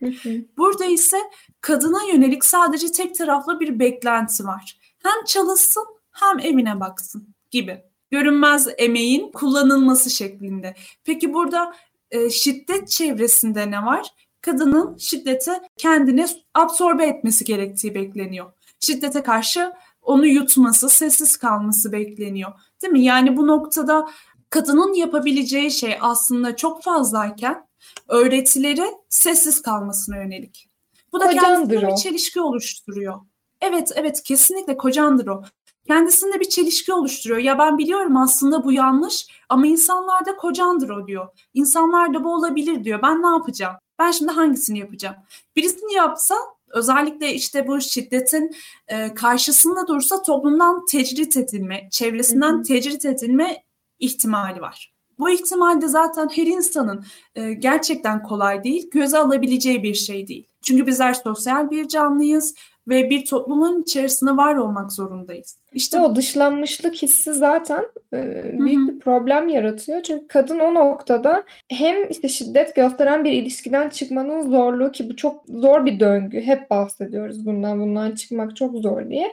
Burada 0.58 0.85
ise 0.85 1.16
kadına 1.61 2.02
yönelik 2.12 2.44
sadece 2.44 2.92
tek 2.92 3.14
taraflı 3.14 3.61
bir 3.61 3.78
beklenti 3.78 4.44
var. 4.44 4.78
Hem 5.02 5.25
çalışsın 5.26 5.85
hem 6.12 6.38
evine 6.38 6.80
baksın 6.80 7.28
gibi. 7.50 7.82
Görünmez 8.11 8.68
emeğin 8.78 9.32
kullanılması 9.32 10.11
şeklinde. 10.11 10.75
Peki 11.04 11.35
burada 11.35 11.73
e, 12.11 12.30
şiddet 12.30 12.88
çevresinde 12.88 13.70
ne 13.70 13.85
var? 13.85 14.06
Kadının 14.40 14.96
şiddete 14.96 15.61
kendini 15.76 16.26
absorbe 16.54 17.06
etmesi 17.06 17.44
gerektiği 17.44 17.94
bekleniyor. 17.94 18.52
Şiddete 18.80 19.23
karşı 19.23 19.73
onu 20.02 20.26
yutması, 20.26 20.88
sessiz 20.88 21.37
kalması 21.37 21.92
bekleniyor. 21.92 22.52
Değil 22.83 22.92
mi? 22.92 23.04
Yani 23.04 23.37
bu 23.37 23.47
noktada 23.47 24.09
kadının 24.50 24.95
yapabileceği 24.95 25.71
şey 25.71 25.99
aslında 26.00 26.56
çok 26.56 26.83
fazlayken 26.83 27.66
öğretileri 28.09 28.85
sessiz 29.09 29.62
kalmasına 29.62 30.16
yönelik. 30.16 30.68
Bu 31.12 31.21
da 31.21 31.30
kendisinde 31.30 31.88
bir 31.88 31.97
çelişki 31.97 32.40
oluşturuyor. 32.40 33.21
Evet, 33.61 33.92
evet 33.95 34.23
kesinlikle 34.23 34.76
kocandır 34.76 35.26
o. 35.26 35.42
Kendisinde 35.87 36.40
bir 36.40 36.49
çelişki 36.49 36.92
oluşturuyor. 36.92 37.40
Ya 37.40 37.59
ben 37.59 37.78
biliyorum 37.78 38.16
aslında 38.16 38.64
bu 38.64 38.73
yanlış 38.73 39.26
ama 39.49 39.66
insanlar 39.66 40.26
da 40.26 40.37
kocandır 40.37 40.90
o 40.90 41.06
diyor. 41.06 41.28
İnsanlar 41.54 42.14
da 42.14 42.25
bu 42.25 42.35
olabilir 42.35 42.85
diyor. 42.85 43.02
Ben 43.02 43.23
ne 43.23 43.26
yapacağım? 43.26 43.76
Ben 43.99 44.11
şimdi 44.11 44.33
hangisini 44.33 44.78
yapacağım? 44.78 45.16
Birisini 45.56 45.95
yapsa 45.95 46.37
özellikle 46.68 47.35
işte 47.35 47.66
bu 47.66 47.80
şiddetin 47.80 48.56
e, 48.88 49.14
karşısında 49.14 49.87
dursa 49.87 50.23
toplumdan 50.23 50.85
tecrit 50.85 51.37
edilme, 51.37 51.88
çevresinden 51.90 52.52
hı 52.52 52.58
hı. 52.58 52.62
tecrit 52.62 53.04
edilme 53.04 53.62
ihtimali 53.99 54.61
var. 54.61 54.92
Bu 55.18 55.30
ihtimalde 55.30 55.88
zaten 55.88 56.28
her 56.35 56.46
insanın 56.46 57.04
e, 57.35 57.52
gerçekten 57.52 58.23
kolay 58.23 58.64
değil, 58.64 58.90
göze 58.90 59.18
alabileceği 59.18 59.82
bir 59.82 59.94
şey 59.94 60.28
değil. 60.28 60.49
Çünkü 60.62 60.87
bizler 60.87 61.14
sosyal 61.14 61.70
bir 61.70 61.88
canlıyız 61.88 62.54
ve 62.88 63.11
bir 63.11 63.25
toplumun 63.25 63.83
içerisinde 63.83 64.31
var 64.31 64.57
olmak 64.57 64.93
zorundayız. 64.93 65.59
İşte 65.73 66.00
o 66.00 66.16
dışlanmışlık 66.16 66.95
hissi 66.95 67.35
zaten 67.35 67.85
e, 68.14 68.43
büyük 68.59 68.81
Hı-hı. 68.81 68.88
bir 68.88 69.00
problem 69.00 69.49
yaratıyor. 69.49 70.02
Çünkü 70.02 70.26
kadın 70.28 70.59
o 70.59 70.75
noktada 70.75 71.45
hem 71.69 72.11
işte 72.11 72.28
şiddet 72.28 72.75
gösteren 72.75 73.25
bir 73.25 73.33
ilişkiden 73.33 73.88
çıkmanın 73.88 74.50
zorluğu 74.50 74.93
ki 74.93 75.11
bu 75.11 75.16
çok 75.16 75.45
zor 75.49 75.87
bir 75.87 76.00
döngü. 76.00 76.40
Hep 76.40 76.71
bahsediyoruz 76.71 77.47
bundan 77.47 77.81
bundan 77.81 78.14
çıkmak 78.14 78.57
çok 78.57 78.76
zor 78.76 79.11
diye. 79.11 79.33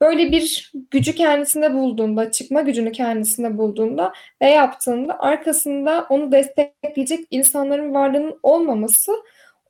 Böyle 0.00 0.32
bir 0.32 0.72
gücü 0.90 1.14
kendisinde 1.14 1.74
bulduğunda, 1.74 2.30
çıkma 2.30 2.60
gücünü 2.60 2.92
kendisinde 2.92 3.58
bulduğunda 3.58 4.12
ve 4.42 4.50
yaptığında 4.50 5.18
arkasında 5.18 6.06
onu 6.08 6.32
destekleyecek 6.32 7.20
insanların 7.30 7.94
varlığının 7.94 8.38
olmaması 8.42 9.12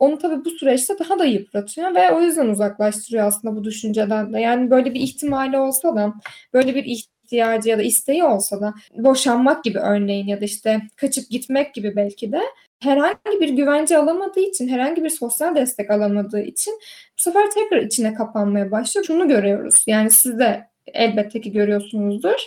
onu 0.01 0.19
tabii 0.19 0.45
bu 0.45 0.51
süreçte 0.51 0.99
daha 0.99 1.19
da 1.19 1.25
yıpratıyor 1.25 1.95
ve 1.95 2.13
o 2.13 2.21
yüzden 2.21 2.49
uzaklaştırıyor 2.49 3.27
aslında 3.27 3.57
bu 3.57 3.65
düşünceden 3.65 4.33
de. 4.33 4.41
Yani 4.41 4.71
böyle 4.71 4.95
bir 4.95 5.01
ihtimali 5.01 5.59
olsa 5.59 5.97
da, 5.97 6.15
böyle 6.53 6.75
bir 6.75 6.85
ihtiyacı 6.85 7.69
ya 7.69 7.79
da 7.79 7.83
isteği 7.83 8.25
olsa 8.25 8.61
da 8.61 8.75
boşanmak 8.93 9.65
gibi 9.65 9.79
örneğin 9.79 10.27
ya 10.27 10.41
da 10.41 10.45
işte 10.45 10.81
kaçıp 10.97 11.31
gitmek 11.31 11.75
gibi 11.75 11.97
belki 11.97 12.33
de 12.33 12.41
herhangi 12.81 13.41
bir 13.41 13.49
güvence 13.49 13.99
alamadığı 13.99 14.41
için, 14.41 14.69
herhangi 14.69 15.05
bir 15.05 15.11
sosyal 15.11 15.55
destek 15.55 15.91
alamadığı 15.91 16.41
için 16.41 16.75
bu 17.19 17.23
sefer 17.23 17.51
tekrar 17.51 17.83
içine 17.83 18.15
kapanmaya 18.15 18.71
başlıyor. 18.71 19.07
Şunu 19.07 19.29
görüyoruz. 19.29 19.85
Yani 19.87 20.11
siz 20.11 20.39
de 20.39 20.69
elbette 20.87 21.41
ki 21.41 21.53
görüyorsunuzdur. 21.53 22.47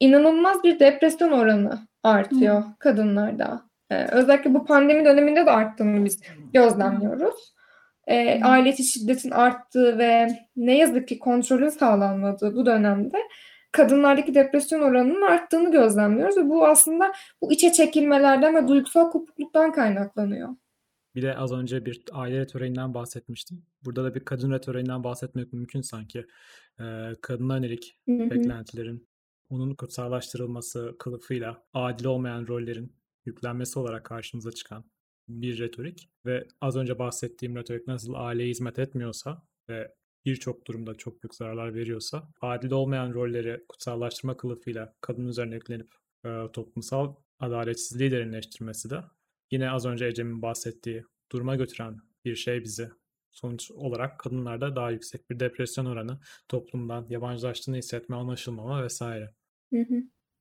İnanılmaz 0.00 0.64
bir 0.64 0.80
depresyon 0.80 1.30
oranı 1.30 1.78
artıyor 2.02 2.64
hmm. 2.64 2.74
kadınlarda. 2.78 3.63
Ee, 3.90 4.06
özellikle 4.12 4.54
bu 4.54 4.64
pandemi 4.64 5.04
döneminde 5.04 5.46
de 5.46 5.50
arttığını 5.50 6.04
biz 6.04 6.20
gözlemliyoruz. 6.52 7.54
Ee, 8.06 8.40
aile 8.44 8.68
içi 8.68 8.84
şiddetin 8.84 9.30
arttığı 9.30 9.98
ve 9.98 10.28
ne 10.56 10.78
yazık 10.78 11.08
ki 11.08 11.18
kontrolün 11.18 11.68
sağlanmadığı 11.68 12.54
bu 12.54 12.66
dönemde 12.66 13.18
kadınlardaki 13.72 14.34
depresyon 14.34 14.80
oranının 14.80 15.22
arttığını 15.22 15.72
gözlemliyoruz 15.72 16.36
ve 16.36 16.48
bu 16.48 16.66
aslında 16.66 17.12
bu 17.42 17.52
içe 17.52 17.72
çekilmelerden 17.72 18.54
ve 18.54 18.68
duygusal 18.68 19.10
kopukluktan 19.10 19.72
kaynaklanıyor. 19.72 20.48
Bir 21.14 21.22
de 21.22 21.36
az 21.36 21.52
önce 21.52 21.86
bir 21.86 22.04
aile 22.12 22.38
retoriğinden 22.38 22.94
bahsetmiştim. 22.94 23.62
Burada 23.84 24.04
da 24.04 24.14
bir 24.14 24.24
kadın 24.24 24.50
retoriğinden 24.50 25.04
bahsetmek 25.04 25.52
mümkün 25.52 25.80
sanki. 25.80 26.26
Ee, 26.80 26.84
kadına 27.20 27.56
yönelik 27.56 27.98
beklentilerin, 28.08 29.08
onun 29.50 29.74
kutsallaştırılması 29.74 30.96
kılıfıyla 30.98 31.62
adil 31.74 32.04
olmayan 32.04 32.46
rollerin 32.46 32.92
yüklenmesi 33.26 33.78
olarak 33.78 34.04
karşımıza 34.04 34.52
çıkan 34.52 34.84
bir 35.28 35.58
retorik 35.58 36.08
ve 36.26 36.48
az 36.60 36.76
önce 36.76 36.98
bahsettiğim 36.98 37.56
retorik 37.56 37.86
nasıl 37.86 38.14
aileye 38.14 38.50
hizmet 38.50 38.78
etmiyorsa 38.78 39.42
ve 39.68 39.94
birçok 40.24 40.66
durumda 40.66 40.94
çok 40.94 41.22
büyük 41.22 41.34
zararlar 41.34 41.74
veriyorsa 41.74 42.28
adil 42.40 42.70
olmayan 42.70 43.14
rolleri 43.14 43.64
kutsallaştırma 43.68 44.36
kılıfıyla 44.36 44.94
kadın 45.00 45.26
üzerine 45.26 45.54
yüklenip 45.54 45.94
e, 46.24 46.28
toplumsal 46.52 47.14
adaletsizliği 47.40 48.10
derinleştirmesi 48.10 48.90
de 48.90 49.00
yine 49.50 49.70
az 49.70 49.86
önce 49.86 50.06
Ecem'in 50.06 50.42
bahsettiği 50.42 51.04
duruma 51.32 51.56
götüren 51.56 51.96
bir 52.24 52.36
şey 52.36 52.64
bizi 52.64 52.90
sonuç 53.30 53.70
olarak 53.70 54.18
kadınlarda 54.20 54.76
daha 54.76 54.90
yüksek 54.90 55.30
bir 55.30 55.40
depresyon 55.40 55.86
oranı, 55.86 56.20
toplumdan 56.48 57.06
yabancılaştığını 57.08 57.76
hissetme, 57.76 58.16
anlaşılmama 58.16 58.84
vesaire. 58.84 59.34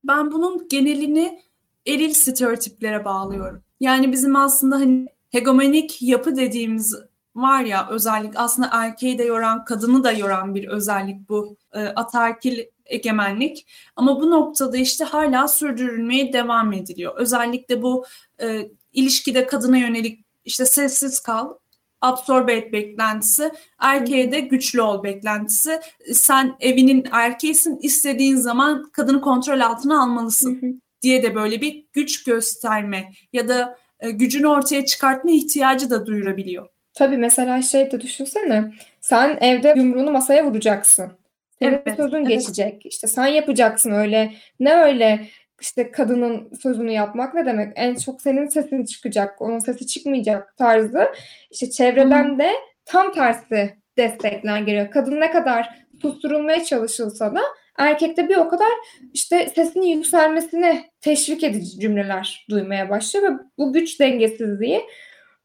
Ben 0.04 0.32
bunun 0.32 0.68
genelini 0.68 1.42
eril 1.88 2.14
stereotiplere 2.14 3.06
bağlıyorum. 3.06 3.64
Yani 3.80 4.12
bizim 4.12 4.36
aslında 4.36 4.76
hani 4.76 5.08
hegemonik 5.32 6.02
yapı 6.02 6.36
dediğimiz 6.36 6.96
var 7.36 7.64
ya 7.64 7.88
özellik 7.90 8.34
aslında 8.36 8.70
erkeği 8.72 9.18
de 9.18 9.24
yoran, 9.24 9.66
kadını 9.66 10.04
da 10.04 10.12
yoran 10.12 10.56
bir 10.56 10.68
özellik 10.68 11.30
bu 11.30 11.58
e, 11.74 11.80
ataerkil 11.86 12.60
egemenlik. 12.86 13.68
Ama 13.96 14.22
bu 14.22 14.32
noktada 14.32 14.78
işte 14.78 15.04
hala 15.04 15.48
sürdürülmeye 15.48 16.34
devam 16.34 16.74
ediliyor. 16.74 17.14
Özellikle 17.18 17.82
bu 17.82 18.06
e, 18.42 18.72
ilişkide 18.94 19.48
kadına 19.48 19.78
yönelik 19.78 20.26
işte 20.46 20.66
sessiz 20.66 21.20
kal, 21.20 21.54
absorbe 22.02 22.54
et 22.54 22.74
beklentisi, 22.74 23.52
erkeğe 23.80 24.32
de 24.32 24.40
güçlü 24.40 24.82
ol 24.82 25.04
beklentisi. 25.04 25.80
Sen 26.14 26.56
evinin 26.60 27.08
erkeğisin, 27.12 27.80
istediğin 27.82 28.36
zaman 28.36 28.90
kadını 28.92 29.22
kontrol 29.22 29.60
altına 29.60 30.04
almalısın 30.04 30.82
diye 31.04 31.24
de 31.24 31.36
böyle 31.36 31.62
bir 31.62 31.86
güç 31.94 32.24
gösterme 32.24 33.12
ya 33.34 33.48
da 33.48 33.78
e, 34.00 34.12
gücünü 34.12 34.48
ortaya 34.48 34.86
çıkartma 34.86 35.32
ihtiyacı 35.32 35.90
da 35.90 36.06
duyurabiliyor. 36.06 36.68
Tabii 36.94 37.18
mesela 37.18 37.62
şey 37.62 37.92
de 37.92 38.02
düşünsene. 38.02 38.72
Sen 39.02 39.38
evde 39.42 39.74
yumruğunu 39.78 40.12
masaya 40.12 40.46
vuracaksın. 40.46 41.12
Senin 41.60 41.82
evet, 41.86 41.98
sözün 41.98 42.18
evet. 42.18 42.28
geçecek. 42.28 42.86
İşte 42.86 43.08
sen 43.08 43.28
yapacaksın 43.28 43.92
öyle. 43.92 44.34
Ne 44.60 44.74
öyle 44.74 45.28
işte 45.62 45.92
kadının 45.92 46.52
sözünü 46.62 46.92
yapmak 46.92 47.34
ne 47.34 47.46
demek? 47.46 47.74
En 47.76 47.96
çok 47.96 48.22
senin 48.22 48.48
sesin 48.48 48.86
çıkacak. 48.86 49.42
Onun 49.42 49.60
sesi 49.60 49.88
çıkmayacak 49.88 50.58
tarzı. 50.58 51.08
İşte 51.52 51.70
çevreden 51.70 52.30
hmm. 52.30 52.40
de 52.40 52.52
tam 52.86 53.14
tersi 53.14 53.74
destekler 53.98 54.60
geliyor. 54.60 54.92
Kadın 54.92 55.20
ne 55.20 55.32
kadar 55.32 55.86
susturulmaya 56.02 56.64
çalışılsa 56.64 57.36
da 57.36 57.42
erkekte 57.78 58.30
bir 58.30 58.38
o 58.38 58.50
kadar 58.50 58.70
işte 59.14 59.52
sesinin 59.56 59.88
yükselmesine 59.88 60.90
teşvik 61.02 61.44
edici 61.44 61.80
cümleler 61.80 62.46
duymaya 62.50 62.90
başlıyor 62.90 63.32
ve 63.32 63.38
bu 63.58 63.74
güç 63.74 64.00
dengesizliği 64.00 64.82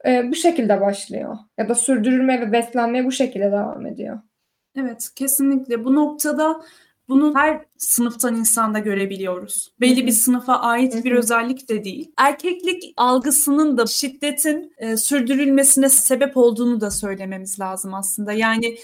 e, 0.06 0.30
bu 0.30 0.34
şekilde 0.34 0.80
başlıyor. 0.80 1.36
Ya 1.58 1.68
da 1.68 1.74
sürdürülme 1.74 2.40
ve 2.40 2.52
beslenmeye 2.52 3.04
bu 3.04 3.12
şekilde 3.12 3.44
devam 3.44 3.86
ediyor. 3.86 4.18
Evet 4.76 5.08
kesinlikle 5.16 5.84
bu 5.84 5.94
noktada 5.94 6.62
bunu 7.08 7.34
her 7.36 7.64
sınıftan 7.76 8.36
insanda 8.36 8.78
görebiliyoruz. 8.78 9.72
Belli 9.80 10.06
bir 10.06 10.12
sınıfa 10.12 10.54
ait 10.54 11.04
bir 11.04 11.12
özellik 11.12 11.68
de 11.68 11.84
değil. 11.84 12.12
Erkeklik 12.16 12.82
algısının 12.96 13.78
da 13.78 13.86
şiddetin 13.86 14.72
e, 14.78 14.96
sürdürülmesine 14.96 15.88
sebep 15.88 16.36
olduğunu 16.36 16.80
da 16.80 16.90
söylememiz 16.90 17.60
lazım 17.60 17.94
aslında. 17.94 18.32
Yani 18.32 18.78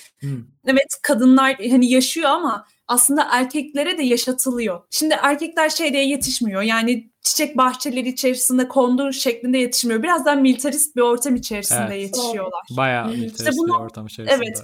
evet 0.66 0.98
kadınlar 1.02 1.56
hani 1.70 1.90
yaşıyor 1.90 2.30
ama 2.30 2.66
aslında 2.88 3.26
erkeklere 3.30 3.98
de 3.98 4.02
yaşatılıyor. 4.02 4.80
Şimdi 4.90 5.14
erkekler 5.22 5.68
şeyde 5.68 5.98
yetişmiyor. 5.98 6.62
Yani 6.62 7.10
çiçek 7.22 7.56
bahçeleri 7.56 8.08
içerisinde 8.08 8.68
kondur 8.68 9.12
şeklinde 9.12 9.58
yetişmiyor. 9.58 10.02
Biraz 10.02 10.24
daha 10.24 10.34
militarist 10.34 10.96
bir 10.96 11.00
ortam 11.00 11.36
içerisinde 11.36 11.86
Evet. 11.86 12.00
yetişiyorlar. 12.02 12.60
Bayağı 12.76 13.08
İşte 13.10 13.20
militarist 13.20 13.58
bunu- 13.58 13.68
bir 13.78 13.84
ortam 13.84 14.06
içerisinde. 14.06 14.36
evet. 14.44 14.62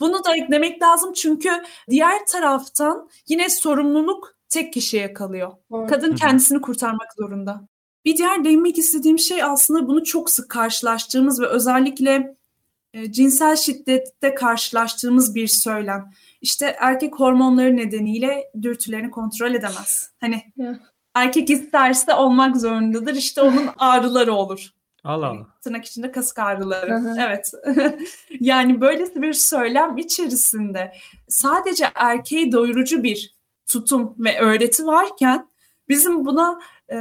Bunu 0.00 0.24
da 0.24 0.36
eklemek 0.36 0.82
lazım 0.82 1.12
çünkü 1.12 1.50
diğer 1.90 2.26
taraftan 2.26 3.08
yine 3.28 3.48
sorumluluk 3.48 4.34
tek 4.48 4.72
kişiye 4.72 5.12
kalıyor. 5.12 5.52
Doğru. 5.70 5.86
Kadın 5.86 6.16
kendisini 6.16 6.60
kurtarmak 6.60 7.08
zorunda. 7.18 7.68
Bir 8.04 8.16
diğer 8.16 8.44
değinmek 8.44 8.78
istediğim 8.78 9.18
şey 9.18 9.42
aslında 9.42 9.86
bunu 9.88 10.04
çok 10.04 10.30
sık 10.30 10.48
karşılaştığımız 10.50 11.40
ve 11.40 11.46
özellikle 11.46 12.36
e, 12.92 13.12
cinsel 13.12 13.56
şiddette 13.56 14.34
karşılaştığımız 14.34 15.34
bir 15.34 15.46
söylem. 15.46 16.10
İşte 16.40 16.76
erkek 16.78 17.14
hormonları 17.14 17.76
nedeniyle 17.76 18.50
dürtülerini 18.62 19.10
kontrol 19.10 19.54
edemez. 19.54 20.10
Hani 20.20 20.42
erkek 21.14 21.50
isterse 21.50 22.14
olmak 22.14 22.56
zorundadır. 22.56 23.14
İşte 23.14 23.42
onun 23.42 23.68
ağrıları 23.78 24.32
olur. 24.32 24.68
Allah 25.04 25.26
Allah. 25.26 25.46
Tırnak 25.60 25.84
içinde 25.84 26.12
kasık 26.12 26.38
ağrıları. 26.38 26.92
Hı 26.92 26.96
hı. 26.96 27.16
Evet. 27.20 27.52
yani 28.40 28.80
böylesi 28.80 29.22
bir 29.22 29.32
söylem 29.32 29.98
içerisinde 29.98 30.92
sadece 31.28 31.90
erkeği 31.94 32.52
doyurucu 32.52 33.02
bir 33.02 33.34
tutum 33.66 34.14
ve 34.18 34.40
öğreti 34.40 34.86
varken 34.86 35.48
bizim 35.88 36.24
buna 36.24 36.60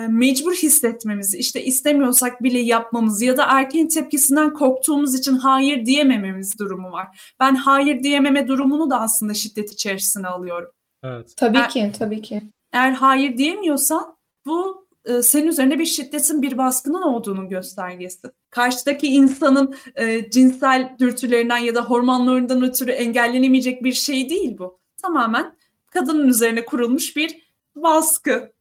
mecbur 0.10 0.54
hissetmemizi, 0.54 1.38
işte 1.38 1.64
istemiyorsak 1.64 2.44
bile 2.44 2.60
yapmamız 2.60 3.22
ya 3.22 3.38
da 3.38 3.46
erkeğin 3.48 3.88
tepkisinden 3.88 4.54
korktuğumuz 4.54 5.16
için 5.16 5.34
hayır 5.34 5.86
diyemememiz 5.86 6.60
durumu 6.60 6.92
var. 6.92 7.34
Ben 7.40 7.56
hayır 7.56 8.04
diyememe 8.04 8.48
durumunu 8.48 8.90
da 8.90 9.00
aslında 9.00 9.34
şiddet 9.34 9.72
içerisine 9.72 10.28
alıyorum. 10.28 10.70
Evet. 11.04 11.34
Tabii 11.38 11.58
Er- 11.58 11.70
ki, 11.70 11.92
tabii 12.00 12.22
ki. 12.22 12.42
Eğer 12.74 12.92
hayır 12.92 13.38
diyemiyorsan 13.38 14.16
bu 14.46 14.88
e, 15.06 15.22
senin 15.22 15.48
üzerinde 15.48 15.80
bir 15.80 15.86
şiddetin, 15.86 16.42
bir 16.42 16.58
baskının 16.58 17.02
olduğunun 17.02 17.50
göstergesi. 17.50 18.28
Karşıdaki 18.50 19.08
insanın 19.08 19.76
e, 19.96 20.30
cinsel 20.30 20.96
dürtülerinden 21.00 21.58
ya 21.58 21.76
da 21.76 21.82
hormonlarından 21.82 22.64
ötürü 22.64 22.92
engellenemeyecek 22.92 23.84
bir 23.84 23.94
şey 23.94 24.30
değil 24.30 24.58
bu. 24.58 24.80
Tamamen 25.02 25.58
kadının 25.92 26.28
üzerine 26.28 26.66
kurulmuş 26.66 27.16
bir 27.16 27.54
baskı. 27.76 28.57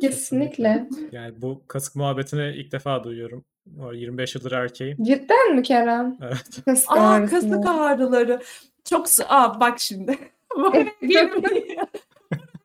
Kesinlikle. 0.00 0.88
Yani 1.12 1.34
bu 1.42 1.62
kasık 1.68 1.96
muhabbetini 1.96 2.54
ilk 2.56 2.72
defa 2.72 3.04
duyuyorum. 3.04 3.44
Bu 3.66 3.84
arada 3.84 3.96
25 3.96 4.34
yıldır 4.34 4.52
erkeğim. 4.52 5.04
Cidden 5.04 5.54
mi 5.54 5.62
Kerem? 5.62 6.16
Evet. 6.22 6.64
Kasık 6.64 6.90
Aa 6.90 7.10
ağrısı 7.10 7.30
kasık 7.30 7.66
ağrıları. 7.66 8.42
Çok 8.84 9.06
Aa 9.28 9.60
bak 9.60 9.80
şimdi. 9.80 10.18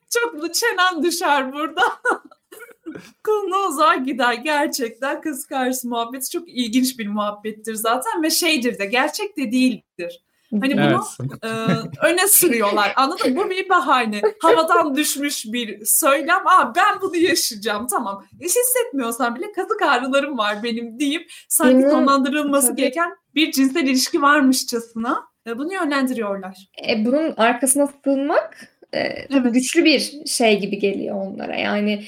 Çok 0.10 0.54
çenem 0.54 1.04
düşer 1.04 1.54
burada. 1.54 1.82
Konu 3.24 3.68
uzağa 3.70 3.96
gider. 3.96 4.34
Gerçekten 4.34 5.22
kız 5.22 5.46
karşı 5.46 5.88
muhabbeti 5.88 6.30
çok 6.30 6.50
ilginç 6.50 7.00
bir 7.00 7.08
muhabbettir 7.08 7.76
zaten 7.76 8.24
ve 8.24 8.30
şeydir 8.30 8.80
de 8.80 8.86
gerçek 8.86 9.38
de 9.38 9.52
değildir. 9.52 10.24
Hani 10.52 10.78
bunu 10.78 11.04
Evet. 11.20 11.44
e, 11.44 12.08
öne 12.08 12.28
sürüyorlar. 12.28 12.94
Anladın 12.96 13.34
mı? 13.34 13.44
Bu 13.46 13.50
bir 13.50 13.70
bahane. 13.70 14.22
Havadan 14.42 14.96
düşmüş 14.96 15.46
bir 15.46 15.86
söylem. 15.86 16.48
Aa 16.48 16.74
ben 16.76 17.02
bunu 17.02 17.16
yaşayacağım. 17.18 17.88
Tamam. 17.88 18.26
Hiç 18.42 18.56
hissetmiyorsan 18.56 19.36
bile 19.36 19.52
kazık 19.52 19.82
ağrılarım 19.82 20.38
var 20.38 20.64
benim 20.64 21.00
deyip 21.00 21.32
sanki 21.48 21.90
sonlandırılması 21.90 22.76
gereken 22.76 23.12
bir 23.36 23.52
cinsel 23.52 23.84
ilişki 23.84 24.22
varmışçasına 24.22 25.24
e, 25.48 25.58
bunu 25.58 25.74
yönlendiriyorlar. 25.74 26.56
E, 26.90 27.06
bunun 27.06 27.34
arkasına 27.38 27.88
sığınmak 28.04 28.68
e, 28.94 29.00
Evet. 29.00 29.54
güçlü 29.54 29.86
bir 29.86 30.26
şey 30.26 30.60
gibi 30.60 30.80
geliyor 30.80 31.16
onlara. 31.16 31.56
Yani 31.56 32.04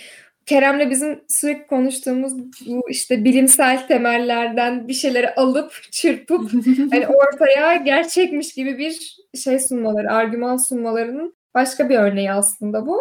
Kerem'le 0.51 0.89
bizim 0.89 1.23
sürekli 1.27 1.67
konuştuğumuz 1.67 2.33
bu 2.67 2.89
işte 2.89 3.23
bilimsel 3.23 3.87
temellerden 3.87 4.87
bir 4.87 4.93
şeyleri 4.93 5.35
alıp 5.35 5.73
çırpıp 5.91 6.51
hani 6.91 7.07
ortaya 7.07 7.75
gerçekmiş 7.75 8.53
gibi 8.53 8.77
bir 8.77 9.17
şey 9.43 9.59
sunmaları, 9.59 10.11
argüman 10.11 10.57
sunmalarının 10.57 11.35
başka 11.53 11.89
bir 11.89 11.95
örneği 11.95 12.31
aslında 12.31 12.87
bu. 12.87 12.99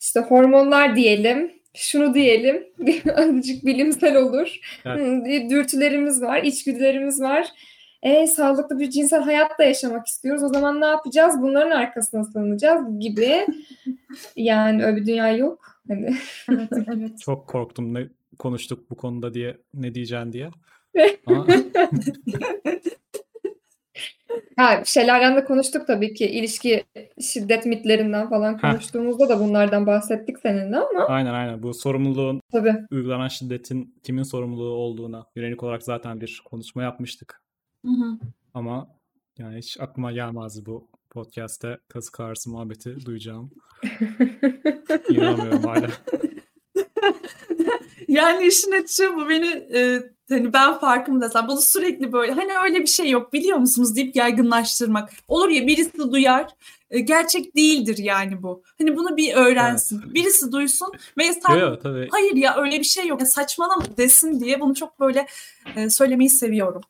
İşte 0.00 0.20
hormonlar 0.20 0.96
diyelim, 0.96 1.52
şunu 1.74 2.14
diyelim, 2.14 2.66
azıcık 3.16 3.64
bilimsel 3.64 4.16
olur. 4.16 4.58
Evet. 4.84 5.50
Dürtülerimiz 5.50 6.22
var, 6.22 6.42
içgüdülerimiz 6.42 7.20
var. 7.20 7.46
E, 8.02 8.26
sağlıklı 8.26 8.80
bir 8.80 8.90
cinsel 8.90 9.22
hayat 9.22 9.58
da 9.58 9.64
yaşamak 9.64 10.06
istiyoruz. 10.06 10.42
O 10.42 10.48
zaman 10.48 10.80
ne 10.80 10.86
yapacağız? 10.86 11.34
Bunların 11.42 11.70
arkasına 11.70 12.24
sığınacağız 12.24 13.00
gibi. 13.00 13.46
Yani 14.36 14.84
öyle 14.84 14.96
bir 14.96 15.06
dünya 15.06 15.36
yok. 15.36 15.73
Hani 15.88 16.16
Evet, 16.50 16.68
evet. 16.96 17.20
Çok 17.20 17.48
korktum 17.48 17.94
ne 17.94 18.08
konuştuk 18.38 18.90
bu 18.90 18.96
konuda 18.96 19.34
diye 19.34 19.58
ne 19.74 19.94
diyeceksin 19.94 20.32
diye. 20.32 20.50
Ha, 24.56 24.82
şeylerden 24.84 25.36
de 25.36 25.44
konuştuk 25.44 25.86
tabii 25.86 26.14
ki. 26.14 26.26
İlişki 26.26 26.84
şiddet 27.20 27.66
mitlerinden 27.66 28.28
falan 28.28 28.58
konuştuğumuzda 28.58 29.28
da 29.28 29.40
bunlardan 29.40 29.86
bahsettik 29.86 30.38
seninle 30.38 30.76
ama 30.76 31.06
aynen 31.06 31.34
aynen 31.34 31.62
bu 31.62 31.74
sorumluluğun 31.74 32.40
tabii. 32.52 32.74
uygulanan 32.90 33.28
şiddetin 33.28 33.94
kimin 34.02 34.22
sorumluluğu 34.22 34.74
olduğuna 34.74 35.26
yönelik 35.36 35.62
olarak 35.62 35.82
zaten 35.82 36.20
bir 36.20 36.42
konuşma 36.44 36.82
yapmıştık. 36.82 37.42
Hı 37.84 37.90
hı. 37.90 38.18
Ama 38.54 38.88
yani 39.38 39.58
hiç 39.58 39.80
aklıma 39.80 40.12
gelmezdi 40.12 40.66
bu 40.66 40.88
podcast'te 41.14 41.78
kasık 41.88 42.20
ağrısı 42.20 42.50
muhabbeti 42.50 43.06
duyacağım. 43.06 43.50
İnanamıyorum 45.08 45.62
hala. 45.62 45.90
Yani 48.08 48.46
işin 48.46 48.72
açığı 48.72 49.16
bu 49.16 49.28
beni 49.28 49.46
e, 49.46 50.02
hani 50.28 50.52
ben 50.52 50.78
farkımda 50.78 51.28
zaten 51.28 51.48
bunu 51.48 51.60
sürekli 51.60 52.12
böyle 52.12 52.32
hani 52.32 52.52
öyle 52.64 52.80
bir 52.80 52.86
şey 52.86 53.10
yok 53.10 53.32
biliyor 53.32 53.58
musunuz 53.58 53.96
deyip 53.96 54.16
yaygınlaştırmak. 54.16 55.10
Olur 55.28 55.48
ya 55.48 55.66
birisi 55.66 55.98
duyar 55.98 56.50
e, 56.90 57.00
gerçek 57.00 57.56
değildir 57.56 57.98
yani 57.98 58.42
bu. 58.42 58.62
Hani 58.78 58.96
bunu 58.96 59.16
bir 59.16 59.34
öğrensin. 59.34 60.14
Birisi 60.14 60.52
duysun 60.52 60.88
ve 61.18 61.32
sen 61.32 61.56
yok 61.56 61.82
tabii. 61.82 62.08
hayır 62.10 62.36
ya 62.36 62.56
öyle 62.56 62.78
bir 62.78 62.84
şey 62.84 63.06
yok 63.06 63.20
ya 63.20 63.26
saçmalama 63.26 63.84
desin 63.96 64.40
diye 64.40 64.60
bunu 64.60 64.74
çok 64.74 65.00
böyle 65.00 65.26
e, 65.76 65.90
söylemeyi 65.90 66.30
seviyorum. 66.30 66.82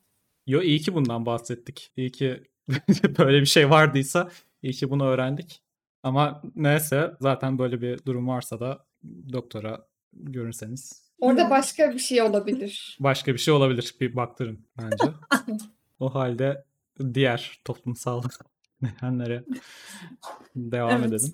Yo 0.47 0.63
iyi 0.63 0.81
ki 0.81 0.95
bundan 0.95 1.27
bahsettik. 1.27 1.93
İyi 1.97 2.13
ki 2.13 2.43
böyle 3.19 3.41
bir 3.41 3.47
şey 3.47 3.71
vardıysa 3.71 4.29
iyi 4.63 4.73
ki 4.73 4.91
bunu 4.91 5.07
öğrendik. 5.07 5.63
Ama 6.03 6.43
neyse 6.55 7.15
zaten 7.21 7.59
böyle 7.59 7.81
bir 7.81 8.05
durum 8.05 8.29
varsa 8.29 8.61
da 8.61 8.87
doktora 9.33 9.87
görürseniz 10.13 11.05
Orada 11.21 11.51
başka 11.51 11.93
bir 11.95 11.99
şey 11.99 12.23
olabilir. 12.23 12.97
başka 13.01 13.33
bir 13.33 13.39
şey 13.39 13.55
olabilir. 13.55 13.95
Bir 14.01 14.17
baktırın 14.17 14.59
bence. 14.79 15.13
o 16.01 16.15
halde 16.15 16.65
diğer 17.15 17.61
toplumsal 17.65 18.23
nedenlere 18.83 19.45
devam 20.57 20.91
Evet. 20.91 21.07
edelim. 21.07 21.33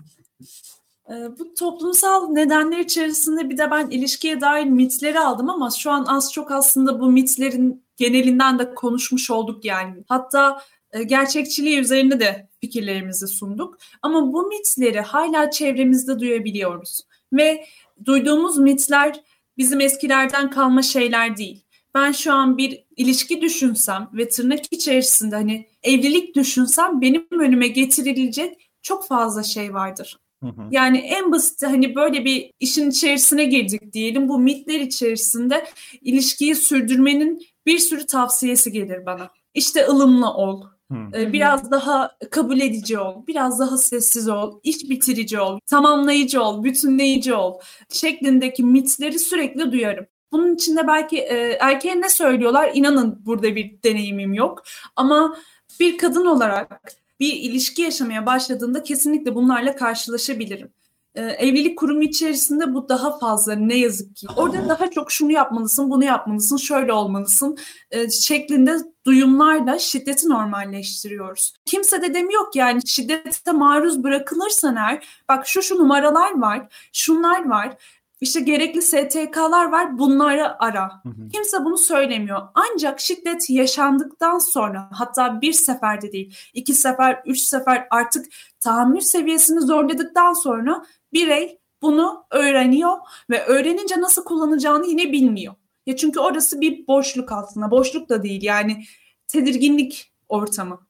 E, 1.10 1.38
bu 1.38 1.54
toplumsal 1.54 2.28
nedenler 2.28 2.78
içerisinde 2.78 3.50
bir 3.50 3.58
de 3.58 3.70
ben 3.70 3.90
ilişkiye 3.90 4.40
dair 4.40 4.64
mitleri 4.64 5.20
aldım 5.20 5.50
ama 5.50 5.70
şu 5.70 5.90
an 5.90 6.04
az 6.04 6.32
çok 6.32 6.50
aslında 6.50 7.00
bu 7.00 7.10
mitlerin 7.10 7.84
genelinden 7.96 8.58
de 8.58 8.74
konuşmuş 8.74 9.30
olduk 9.30 9.64
yani. 9.64 10.04
Hatta 10.08 10.62
gerçekçiliği 11.06 11.78
üzerine 11.78 12.20
de 12.20 12.48
fikirlerimizi 12.60 13.26
sunduk. 13.26 13.78
Ama 14.02 14.32
bu 14.32 14.46
mitleri 14.46 15.00
hala 15.00 15.50
çevremizde 15.50 16.18
duyabiliyoruz. 16.18 17.00
Ve 17.32 17.66
duyduğumuz 18.04 18.58
mitler 18.58 19.20
bizim 19.58 19.80
eskilerden 19.80 20.50
kalma 20.50 20.82
şeyler 20.82 21.36
değil. 21.36 21.64
Ben 21.94 22.12
şu 22.12 22.32
an 22.32 22.58
bir 22.58 22.84
ilişki 22.96 23.40
düşünsem 23.40 24.08
ve 24.12 24.28
tırnak 24.28 24.60
içerisinde 24.70 25.36
hani 25.36 25.68
evlilik 25.82 26.36
düşünsem 26.36 27.00
benim 27.00 27.26
önüme 27.30 27.68
getirilecek 27.68 28.70
çok 28.82 29.06
fazla 29.06 29.42
şey 29.42 29.74
vardır. 29.74 30.18
Hı 30.42 30.46
hı. 30.48 30.68
Yani 30.70 30.98
en 30.98 31.32
basit 31.32 31.62
hani 31.62 31.94
böyle 31.94 32.24
bir 32.24 32.52
işin 32.60 32.90
içerisine 32.90 33.44
girdik 33.44 33.92
diyelim. 33.92 34.28
Bu 34.28 34.38
mitler 34.38 34.80
içerisinde 34.80 35.66
ilişkiyi 36.00 36.54
sürdürmenin 36.54 37.46
bir 37.66 37.78
sürü 37.78 38.06
tavsiyesi 38.06 38.72
gelir 38.72 39.06
bana. 39.06 39.30
İşte 39.54 39.86
ılımlı 39.86 40.32
ol, 40.32 40.62
E, 40.90 40.94
hı. 40.94 41.32
biraz 41.32 41.70
daha 41.70 42.16
kabul 42.30 42.60
edici 42.60 42.98
ol, 42.98 43.26
biraz 43.26 43.60
daha 43.60 43.78
sessiz 43.78 44.28
ol, 44.28 44.60
iş 44.62 44.90
bitirici 44.90 45.40
ol, 45.40 45.58
tamamlayıcı 45.66 46.42
ol, 46.42 46.64
bütünleyici 46.64 47.34
ol 47.34 47.60
şeklindeki 47.88 48.64
mitleri 48.64 49.18
sürekli 49.18 49.72
duyarım. 49.72 50.06
Bunun 50.32 50.54
içinde 50.54 50.86
belki 50.86 51.18
e, 51.18 51.56
erkeğe 51.60 52.00
ne 52.00 52.08
söylüyorlar? 52.08 52.70
İnanın 52.74 53.26
burada 53.26 53.56
bir 53.56 53.82
deneyimim 53.84 54.34
yok. 54.34 54.62
Ama 54.96 55.36
bir 55.80 55.98
kadın 55.98 56.26
olarak 56.26 56.92
bir 57.20 57.32
ilişki 57.32 57.82
yaşamaya 57.82 58.26
başladığında 58.26 58.82
kesinlikle 58.82 59.34
bunlarla 59.34 59.76
karşılaşabilirim. 59.76 60.72
Ee, 61.14 61.22
evlilik 61.22 61.78
kurumu 61.78 62.02
içerisinde 62.02 62.74
bu 62.74 62.88
daha 62.88 63.18
fazla 63.18 63.54
ne 63.54 63.76
yazık 63.76 64.16
ki. 64.16 64.26
Orada 64.36 64.68
daha 64.68 64.90
çok 64.90 65.12
şunu 65.12 65.32
yapmalısın, 65.32 65.90
bunu 65.90 66.04
yapmalısın, 66.04 66.56
şöyle 66.56 66.92
olmalısın 66.92 67.56
e, 67.90 68.10
şeklinde 68.10 68.76
duyumlarla 69.06 69.78
şiddeti 69.78 70.28
normalleştiriyoruz. 70.28 71.54
Kimse 71.64 72.02
de 72.02 72.14
demiyor 72.14 72.52
ki 72.52 72.58
yani 72.58 72.80
şiddete 72.86 73.52
maruz 73.52 74.02
bırakılırsan 74.02 74.76
eğer 74.76 75.06
bak 75.28 75.46
şu 75.46 75.62
şu 75.62 75.78
numaralar 75.78 76.40
var, 76.40 76.88
şunlar 76.92 77.48
var. 77.48 77.76
İşte 78.20 78.40
gerekli 78.40 78.82
STK'lar 78.82 79.64
var 79.64 79.98
bunları 79.98 80.62
ara. 80.62 80.90
Hı 81.02 81.08
hı. 81.08 81.28
Kimse 81.32 81.64
bunu 81.64 81.78
söylemiyor. 81.78 82.42
Ancak 82.54 83.00
şiddet 83.00 83.50
yaşandıktan 83.50 84.38
sonra 84.38 84.88
hatta 84.92 85.40
bir 85.40 85.52
seferde 85.52 86.12
değil 86.12 86.36
iki 86.54 86.74
sefer 86.74 87.22
üç 87.26 87.40
sefer 87.40 87.86
artık 87.90 88.26
tahammül 88.60 89.00
seviyesini 89.00 89.60
zorladıktan 89.60 90.32
sonra 90.32 90.84
birey 91.12 91.58
bunu 91.82 92.24
öğreniyor 92.30 92.96
ve 93.30 93.44
öğrenince 93.44 94.00
nasıl 94.00 94.24
kullanacağını 94.24 94.86
yine 94.86 95.12
bilmiyor. 95.12 95.54
Ya 95.86 95.96
çünkü 95.96 96.20
orası 96.20 96.60
bir 96.60 96.86
boşluk 96.86 97.32
aslında. 97.32 97.70
Boşluk 97.70 98.08
da 98.08 98.22
değil 98.22 98.42
yani 98.42 98.84
tedirginlik 99.28 100.12
ortamı. 100.28 100.80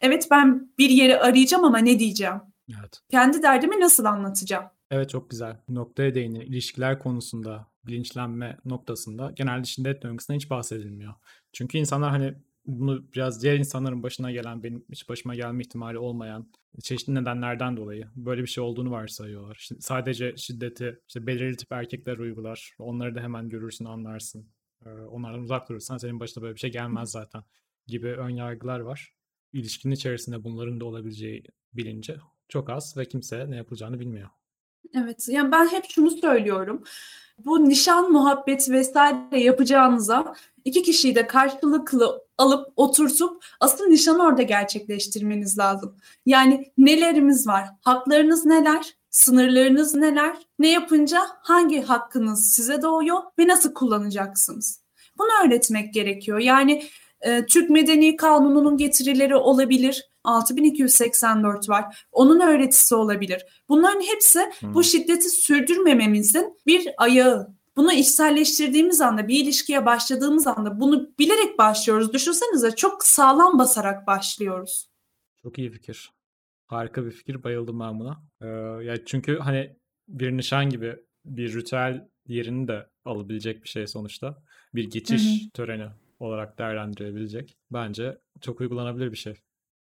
Evet 0.00 0.28
ben 0.30 0.70
bir 0.78 0.90
yeri 0.90 1.20
arayacağım 1.20 1.64
ama 1.64 1.78
ne 1.78 1.98
diyeceğim? 1.98 2.40
Evet. 2.68 3.02
Kendi 3.10 3.42
derdimi 3.42 3.80
nasıl 3.80 4.04
anlatacağım? 4.04 4.64
Evet 4.90 5.10
çok 5.10 5.30
güzel. 5.30 5.60
Noktaya 5.68 6.14
değini. 6.14 6.44
İlişkiler 6.44 6.98
konusunda, 6.98 7.66
bilinçlenme 7.86 8.58
noktasında 8.64 9.32
genelde 9.36 9.64
şiddet 9.64 10.02
döngüsünden 10.02 10.36
hiç 10.38 10.50
bahsedilmiyor. 10.50 11.14
Çünkü 11.52 11.78
insanlar 11.78 12.10
hani 12.10 12.34
bunu 12.66 13.12
biraz 13.14 13.42
diğer 13.42 13.56
insanların 13.58 14.02
başına 14.02 14.32
gelen, 14.32 14.62
benim 14.62 14.84
hiç 14.92 15.08
başıma 15.08 15.34
gelme 15.34 15.62
ihtimali 15.62 15.98
olmayan 15.98 16.52
çeşitli 16.82 17.14
nedenlerden 17.14 17.76
dolayı 17.76 18.08
böyle 18.16 18.42
bir 18.42 18.46
şey 18.46 18.64
olduğunu 18.64 18.90
varsayıyorlar. 18.90 19.56
İşte 19.60 19.74
sadece 19.80 20.36
şiddeti 20.36 21.00
işte 21.08 21.26
belirli 21.26 21.56
tip 21.56 21.72
erkekler 21.72 22.18
uygular. 22.18 22.74
Onları 22.78 23.14
da 23.14 23.20
hemen 23.20 23.48
görürsün, 23.48 23.84
anlarsın. 23.84 24.46
Ee, 24.86 24.88
onlardan 24.90 25.40
uzak 25.40 25.68
durursan 25.68 25.98
senin 25.98 26.20
başına 26.20 26.42
böyle 26.42 26.54
bir 26.54 26.60
şey 26.60 26.72
gelmez 26.72 27.10
zaten 27.10 27.42
gibi 27.86 28.08
ön 28.08 28.28
yargılar 28.30 28.80
var. 28.80 29.14
İlişkinin 29.52 29.94
içerisinde 29.94 30.44
bunların 30.44 30.80
da 30.80 30.84
olabileceği 30.84 31.42
bilince 31.72 32.16
çok 32.48 32.70
az 32.70 32.96
ve 32.96 33.04
kimse 33.04 33.50
ne 33.50 33.56
yapılacağını 33.56 34.00
bilmiyor. 34.00 34.28
Evet, 34.94 35.28
yani 35.28 35.52
ben 35.52 35.68
hep 35.68 35.84
şunu 35.90 36.10
söylüyorum. 36.10 36.82
Bu 37.38 37.68
nişan 37.68 38.12
muhabbeti 38.12 38.72
vesaire 38.72 39.40
yapacağınıza 39.40 40.34
iki 40.64 40.82
kişiyi 40.82 41.14
de 41.14 41.26
karşılıklı 41.26 42.24
alıp 42.38 42.72
oturtup 42.76 43.44
asıl 43.60 43.84
nişanı 43.84 44.22
orada 44.22 44.42
gerçekleştirmeniz 44.42 45.58
lazım. 45.58 45.96
Yani 46.26 46.72
nelerimiz 46.78 47.46
var, 47.46 47.68
haklarınız 47.80 48.44
neler, 48.44 48.94
sınırlarınız 49.10 49.94
neler, 49.94 50.36
ne 50.58 50.70
yapınca 50.70 51.20
hangi 51.42 51.82
hakkınız 51.82 52.52
size 52.52 52.82
doğuyor 52.82 53.18
ve 53.38 53.48
nasıl 53.48 53.74
kullanacaksınız? 53.74 54.80
Bunu 55.18 55.28
öğretmek 55.46 55.94
gerekiyor. 55.94 56.38
Yani 56.38 56.84
e, 57.20 57.46
Türk 57.46 57.70
Medeni 57.70 58.16
Kanunu'nun 58.16 58.76
getirileri 58.76 59.36
olabilir. 59.36 60.10
6284 60.24 61.68
var. 61.68 62.06
Onun 62.12 62.40
öğretisi 62.40 62.94
olabilir. 62.94 63.46
Bunların 63.68 64.00
hepsi 64.00 64.40
hmm. 64.60 64.74
bu 64.74 64.84
şiddeti 64.84 65.30
sürdürmememizin 65.30 66.58
bir 66.66 66.88
ayağı. 66.98 67.54
Bunu 67.76 67.92
içselleştirdiğimiz 67.92 69.00
anda, 69.00 69.28
bir 69.28 69.44
ilişkiye 69.44 69.86
başladığımız 69.86 70.46
anda 70.46 70.80
bunu 70.80 71.10
bilerek 71.18 71.58
başlıyoruz. 71.58 72.12
Düşünsenize 72.12 72.70
çok 72.70 73.04
sağlam 73.04 73.58
basarak 73.58 74.06
başlıyoruz. 74.06 74.88
Çok 75.42 75.58
iyi 75.58 75.70
fikir. 75.70 76.12
Harika 76.66 77.04
bir 77.04 77.10
fikir. 77.10 77.42
Bayıldım 77.42 77.80
ben 77.80 78.00
buna. 78.00 78.22
Ee, 78.40 78.46
ya 78.84 79.04
çünkü 79.04 79.38
hani 79.38 79.76
bir 80.08 80.36
nişan 80.36 80.70
gibi 80.70 80.96
bir 81.24 81.54
ritüel 81.54 82.08
yerini 82.26 82.68
de 82.68 82.86
alabilecek 83.04 83.62
bir 83.62 83.68
şey 83.68 83.86
sonuçta. 83.86 84.42
Bir 84.74 84.90
geçiş 84.90 85.22
Hı-hı. 85.22 85.50
töreni 85.50 85.86
olarak 86.18 86.58
değerlendirebilecek. 86.58 87.56
Bence 87.70 88.18
çok 88.40 88.60
uygulanabilir 88.60 89.12
bir 89.12 89.16
şey. 89.16 89.34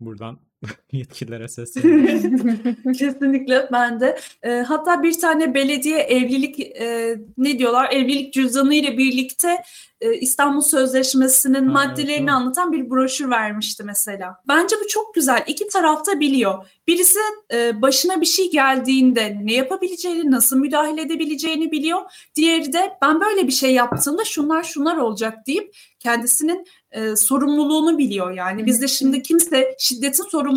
Buradan 0.06 0.38
yetkililere 0.92 1.48
sesleniyorum. 1.48 2.92
Kesinlikle 2.98 3.68
ben 3.72 4.00
de. 4.00 4.18
E, 4.42 4.50
hatta 4.50 5.02
bir 5.02 5.20
tane 5.20 5.54
belediye 5.54 5.98
evlilik 5.98 6.60
e, 6.60 7.16
ne 7.38 7.58
diyorlar 7.58 7.92
evlilik 7.92 8.32
cüzdanı 8.32 8.74
ile 8.74 8.98
birlikte 8.98 9.62
e, 10.02 10.14
İstanbul 10.14 10.60
Sözleşmesi'nin 10.60 11.66
ha, 11.66 11.72
maddelerini 11.72 12.22
evet, 12.22 12.30
anlatan 12.30 12.72
bir 12.72 12.90
broşür 12.90 13.30
vermişti 13.30 13.84
mesela. 13.84 14.36
Bence 14.48 14.76
bu 14.84 14.88
çok 14.88 15.14
güzel. 15.14 15.44
İki 15.46 15.68
tarafta 15.68 16.20
biliyor. 16.20 16.66
Birisi 16.86 17.18
e, 17.52 17.82
başına 17.82 18.20
bir 18.20 18.26
şey 18.26 18.50
geldiğinde 18.50 19.38
ne 19.42 19.52
yapabileceğini, 19.52 20.30
nasıl 20.30 20.56
müdahale 20.56 21.02
edebileceğini 21.02 21.72
biliyor. 21.72 22.00
Diğeri 22.34 22.72
de 22.72 22.92
ben 23.02 23.20
böyle 23.20 23.46
bir 23.46 23.52
şey 23.52 23.74
yaptığımda 23.74 24.24
şunlar 24.24 24.62
şunlar 24.62 24.96
olacak 24.96 25.46
deyip 25.46 25.74
kendisinin 26.00 26.66
e, 26.90 27.16
sorumluluğunu 27.16 27.98
biliyor 27.98 28.30
yani. 28.30 28.66
Bizde 28.66 28.88
şimdi 28.88 29.22
kimse 29.22 29.76
şiddetin 29.78 30.24
sorumluluğunu 30.24 30.51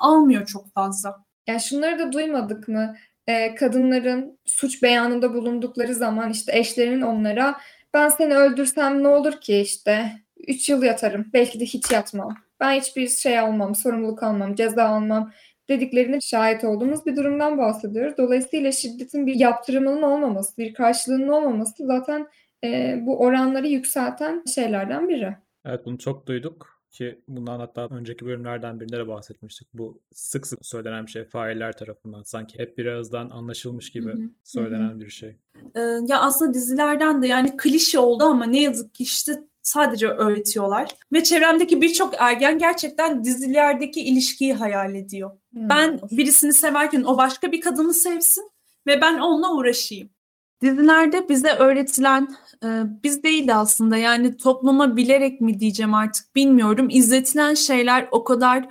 almıyor 0.00 0.46
çok 0.46 0.74
fazla. 0.74 1.24
Yani 1.46 1.60
şunları 1.60 1.98
da 1.98 2.12
duymadık 2.12 2.68
mı? 2.68 2.96
E, 3.26 3.54
kadınların 3.54 4.38
suç 4.44 4.82
beyanında 4.82 5.34
bulundukları 5.34 5.94
zaman 5.94 6.30
işte 6.30 6.58
eşlerinin 6.58 7.00
onlara 7.00 7.60
ben 7.94 8.08
seni 8.08 8.36
öldürsem 8.36 9.02
ne 9.02 9.08
olur 9.08 9.32
ki 9.32 9.60
işte 9.60 10.12
3 10.48 10.68
yıl 10.68 10.82
yatarım 10.82 11.26
belki 11.32 11.60
de 11.60 11.64
hiç 11.64 11.90
yatmam. 11.90 12.34
Ben 12.60 12.80
hiçbir 12.80 13.08
şey 13.08 13.38
almam, 13.38 13.74
sorumluluk 13.74 14.22
almam, 14.22 14.54
ceza 14.54 14.84
almam 14.84 15.32
dediklerine 15.68 16.20
şahit 16.20 16.64
olduğumuz 16.64 17.06
bir 17.06 17.16
durumdan 17.16 17.58
bahsediyoruz. 17.58 18.14
Dolayısıyla 18.18 18.72
şiddetin 18.72 19.26
bir 19.26 19.34
yaptırımının 19.34 20.02
olmaması, 20.02 20.56
bir 20.56 20.74
karşılığının 20.74 21.28
olmaması 21.28 21.86
zaten 21.86 22.28
e, 22.64 22.98
bu 23.02 23.18
oranları 23.18 23.66
yükselten 23.66 24.44
şeylerden 24.54 25.08
biri. 25.08 25.36
Evet 25.64 25.86
bunu 25.86 25.98
çok 25.98 26.26
duyduk 26.26 26.77
ki 26.90 27.20
bundan 27.28 27.60
hatta 27.60 27.88
önceki 27.90 28.26
bölümlerden 28.26 28.80
birinde 28.80 28.96
de 28.96 29.08
bahsetmiştik. 29.08 29.68
Bu 29.74 30.00
sık 30.12 30.46
sık 30.46 30.66
söylenen 30.66 31.06
bir 31.06 31.10
şey 31.10 31.24
failler 31.24 31.76
tarafından 31.76 32.22
sanki 32.22 32.58
hep 32.58 32.78
bir 32.78 32.86
ağızdan 32.86 33.30
anlaşılmış 33.30 33.90
gibi 33.90 34.12
Hı-hı. 34.12 34.30
söylenen 34.44 34.90
Hı-hı. 34.90 35.00
bir 35.00 35.10
şey. 35.10 35.36
Ee, 35.74 35.80
ya 35.80 36.20
aslında 36.20 36.54
dizilerden 36.54 37.22
de 37.22 37.26
yani 37.26 37.56
klişe 37.56 37.98
oldu 37.98 38.24
ama 38.24 38.44
ne 38.44 38.62
yazık 38.62 38.94
ki 38.94 39.02
işte 39.02 39.44
sadece 39.62 40.08
öğretiyorlar. 40.08 40.90
Ve 41.12 41.22
çevremdeki 41.22 41.82
birçok 41.82 42.14
ergen 42.18 42.58
gerçekten 42.58 43.24
dizilerdeki 43.24 44.00
ilişkiyi 44.00 44.54
hayal 44.54 44.94
ediyor. 44.94 45.30
Hmm. 45.52 45.68
Ben 45.68 46.00
birisini 46.10 46.52
severken 46.52 47.02
o 47.02 47.18
başka 47.18 47.52
bir 47.52 47.60
kadını 47.60 47.94
sevsin 47.94 48.50
ve 48.86 49.00
ben 49.00 49.18
onunla 49.18 49.54
uğraşayım. 49.54 50.10
Dizilerde 50.62 51.28
bize 51.28 51.48
öğretilen 51.52 52.28
e, 52.64 52.82
biz 53.02 53.22
değil 53.22 53.58
aslında 53.58 53.96
yani 53.96 54.36
topluma 54.36 54.96
bilerek 54.96 55.40
mi 55.40 55.60
diyeceğim 55.60 55.94
artık 55.94 56.36
bilmiyorum. 56.36 56.88
İzletilen 56.90 57.54
şeyler 57.54 58.08
o 58.10 58.24
kadar 58.24 58.68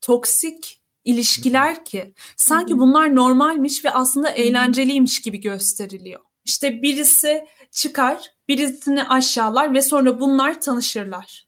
toksik 0.00 0.80
ilişkiler 1.04 1.84
ki 1.84 2.14
sanki 2.36 2.78
bunlar 2.78 3.16
normalmiş 3.16 3.84
ve 3.84 3.90
aslında 3.90 4.30
eğlenceliymiş 4.30 5.20
gibi 5.20 5.40
gösteriliyor. 5.40 6.20
İşte 6.44 6.82
birisi 6.82 7.44
çıkar, 7.70 8.30
birisini 8.48 9.04
aşağılar 9.04 9.74
ve 9.74 9.82
sonra 9.82 10.20
bunlar 10.20 10.60
tanışırlar. 10.60 11.46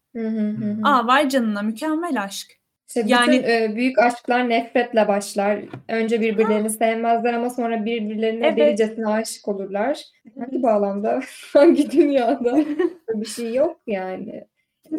Aa 0.85 1.07
vay 1.07 1.29
canına 1.29 1.63
mükemmel 1.63 2.23
aşk. 2.23 2.62
İşte 2.97 3.05
yani 3.07 3.39
bütün, 3.39 3.49
e, 3.49 3.77
büyük 3.77 3.99
aşklar 3.99 4.49
nefretle 4.49 5.09
başlar. 5.09 5.59
Önce 5.89 6.21
birbirlerini 6.21 6.63
ha. 6.63 6.69
sevmezler 6.69 7.33
ama 7.33 7.51
sonra 7.51 7.85
birbirlerine 7.85 8.47
evet. 8.47 8.59
delicesine 8.59 9.07
aşık 9.07 9.49
olurlar. 9.49 10.03
Hangi 10.39 10.63
bağlamda, 10.63 11.21
hangi 11.53 11.91
dünyada 11.91 12.65
bir 13.15 13.27
şey 13.27 13.55
yok 13.55 13.81
yani. 13.87 14.45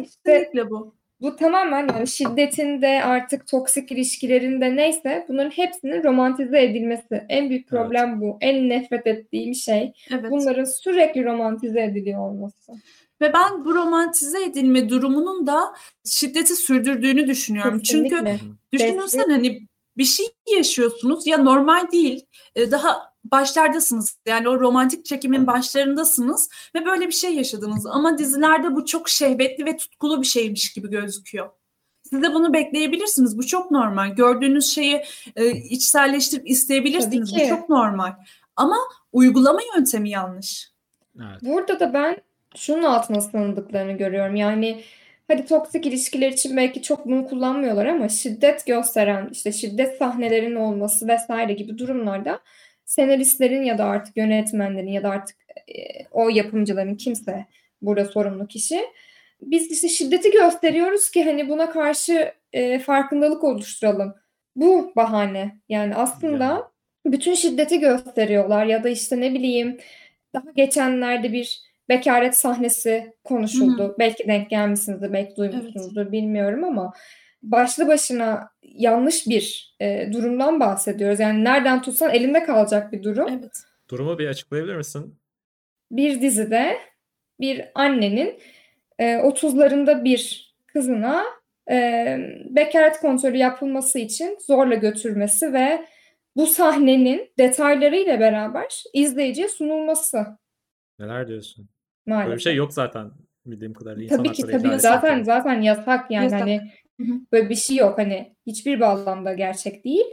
İşte 0.00 0.50
bu. 0.70 0.94
Bu 1.20 1.36
tamamen 1.36 1.88
yani 1.88 2.06
şiddetinde 2.06 3.04
artık 3.04 3.46
toksik 3.46 3.92
ilişkilerinde 3.92 4.76
neyse 4.76 5.24
bunların 5.28 5.50
hepsinin 5.50 6.04
romantize 6.04 6.62
edilmesi. 6.62 7.24
En 7.28 7.50
büyük 7.50 7.68
problem 7.68 8.10
evet. 8.10 8.20
bu. 8.20 8.38
En 8.40 8.68
nefret 8.68 9.06
ettiğim 9.06 9.54
şey. 9.54 9.92
Evet. 10.10 10.30
Bunların 10.30 10.64
sürekli 10.64 11.24
romantize 11.24 11.82
ediliyor 11.82 12.20
olması. 12.20 12.72
Ve 13.24 13.32
ben 13.32 13.64
bu 13.64 13.74
romantize 13.74 14.44
edilme 14.44 14.88
durumunun 14.88 15.46
da 15.46 15.74
şiddeti 16.04 16.56
sürdürdüğünü 16.56 17.26
düşünüyorum. 17.26 17.78
Kesinlikle. 17.78 18.38
Çünkü 18.40 18.56
düşünürsen 18.72 19.30
hani 19.30 19.68
bir 19.96 20.04
şey 20.04 20.26
yaşıyorsunuz 20.56 21.26
ya 21.26 21.38
normal 21.38 21.90
değil. 21.92 22.26
E, 22.54 22.70
daha 22.70 23.12
başlardasınız. 23.24 24.18
Yani 24.26 24.48
o 24.48 24.60
romantik 24.60 25.04
çekimin 25.04 25.46
başlarındasınız 25.46 26.48
ve 26.74 26.86
böyle 26.86 27.06
bir 27.06 27.12
şey 27.12 27.34
yaşadınız. 27.34 27.86
Ama 27.86 28.18
dizilerde 28.18 28.76
bu 28.76 28.84
çok 28.84 29.08
şehvetli 29.08 29.66
ve 29.66 29.76
tutkulu 29.76 30.22
bir 30.22 30.26
şeymiş 30.26 30.72
gibi 30.72 30.90
gözüküyor. 30.90 31.50
Siz 32.02 32.22
de 32.22 32.34
bunu 32.34 32.52
bekleyebilirsiniz. 32.52 33.38
Bu 33.38 33.46
çok 33.46 33.70
normal. 33.70 34.08
Gördüğünüz 34.08 34.66
şeyi 34.66 35.02
e, 35.36 35.50
içselleştirip 35.50 36.50
isteyebilirsiniz. 36.50 37.34
Bu 37.34 37.48
çok 37.48 37.68
normal. 37.68 38.12
Ama 38.56 38.76
uygulama 39.12 39.60
yöntemi 39.76 40.10
yanlış. 40.10 40.72
Evet. 41.20 41.42
Burada 41.42 41.80
da 41.80 41.94
ben 41.94 42.16
şunun 42.56 42.82
altına 42.82 43.20
sığındıklarını 43.20 43.92
görüyorum. 43.92 44.36
Yani 44.36 44.80
hadi 45.28 45.44
toksik 45.46 45.86
ilişkiler 45.86 46.32
için 46.32 46.56
belki 46.56 46.82
çok 46.82 47.06
bunu 47.06 47.26
kullanmıyorlar 47.26 47.86
ama 47.86 48.08
şiddet 48.08 48.66
gösteren 48.66 49.28
işte 49.32 49.52
şiddet 49.52 49.98
sahnelerinin 49.98 50.56
olması 50.56 51.08
vesaire 51.08 51.52
gibi 51.52 51.78
durumlarda 51.78 52.40
senaristlerin 52.84 53.62
ya 53.62 53.78
da 53.78 53.84
artık 53.84 54.16
yönetmenlerin 54.16 54.92
ya 54.92 55.02
da 55.02 55.08
artık 55.10 55.36
e, 55.68 56.06
o 56.10 56.28
yapımcıların 56.28 56.94
kimse 56.94 57.46
burada 57.82 58.04
sorumlu 58.04 58.46
kişi 58.46 58.80
biz 59.42 59.70
işte 59.70 59.88
şiddeti 59.88 60.30
gösteriyoruz 60.30 61.10
ki 61.10 61.24
hani 61.24 61.48
buna 61.48 61.70
karşı 61.70 62.32
e, 62.52 62.78
farkındalık 62.78 63.44
oluşturalım. 63.44 64.14
Bu 64.56 64.92
bahane. 64.96 65.58
Yani 65.68 65.94
aslında 65.94 66.44
Yani. 66.44 66.62
bütün 67.06 67.34
şiddeti 67.34 67.80
gösteriyorlar 67.80 68.66
ya 68.66 68.84
da 68.84 68.88
işte 68.88 69.20
ne 69.20 69.34
bileyim 69.34 69.78
daha 70.34 70.50
geçenlerde 70.56 71.32
bir 71.32 71.63
bekaret 71.88 72.36
sahnesi 72.36 73.12
konuşuldu. 73.24 73.96
Belki 73.98 74.28
denk 74.28 74.50
gelmişsinizdir, 74.50 75.12
belki 75.12 75.36
duymuşsunuzdur 75.36 76.12
bilmiyorum 76.12 76.64
ama 76.64 76.92
başlı 77.42 77.88
başına 77.88 78.50
yanlış 78.62 79.26
bir 79.26 79.76
e, 79.80 80.12
durumdan 80.12 80.60
bahsediyoruz. 80.60 81.20
Yani 81.20 81.44
nereden 81.44 81.82
tutsan 81.82 82.10
elinde 82.10 82.44
kalacak 82.44 82.92
bir 82.92 83.02
durum. 83.02 83.28
Evet. 83.28 83.62
Durumu 83.90 84.18
bir 84.18 84.28
açıklayabilir 84.28 84.76
misin? 84.76 85.18
Bir 85.90 86.20
dizide 86.20 86.78
bir 87.40 87.64
annenin 87.74 88.38
e, 88.98 89.04
30'larında 89.04 90.04
bir 90.04 90.54
kızına 90.66 91.24
e, 91.70 92.16
bekaret 92.50 93.00
kontrolü 93.00 93.36
yapılması 93.36 93.98
için 93.98 94.38
zorla 94.46 94.74
götürmesi 94.74 95.52
ve 95.52 95.86
bu 96.36 96.46
sahnenin 96.46 97.32
detaylarıyla 97.38 98.20
beraber 98.20 98.84
izleyiciye 98.92 99.48
sunulması 99.48 100.26
Neler 100.98 101.28
diyorsun? 101.28 101.68
maalesef. 102.06 102.26
Böyle 102.26 102.36
bir 102.36 102.42
şey 102.42 102.54
yok 102.56 102.72
zaten 102.72 103.10
bildiğim 103.46 103.74
kadarıyla. 103.74 104.16
Tabii 104.16 104.28
İnsan 104.28 104.46
ki 104.46 104.52
tabii 104.52 104.68
zaten 104.68 104.78
zaten. 104.78 105.22
zaten 105.22 105.60
yasak 105.62 106.10
yani 106.10 106.24
Yasak. 106.24 106.40
hani 106.40 106.60
böyle 107.32 107.48
bir 107.50 107.54
şey 107.54 107.76
yok 107.76 107.98
hani 107.98 108.36
hiçbir 108.46 108.80
bağlamda 108.80 109.32
gerçek 109.32 109.84
değil. 109.84 110.04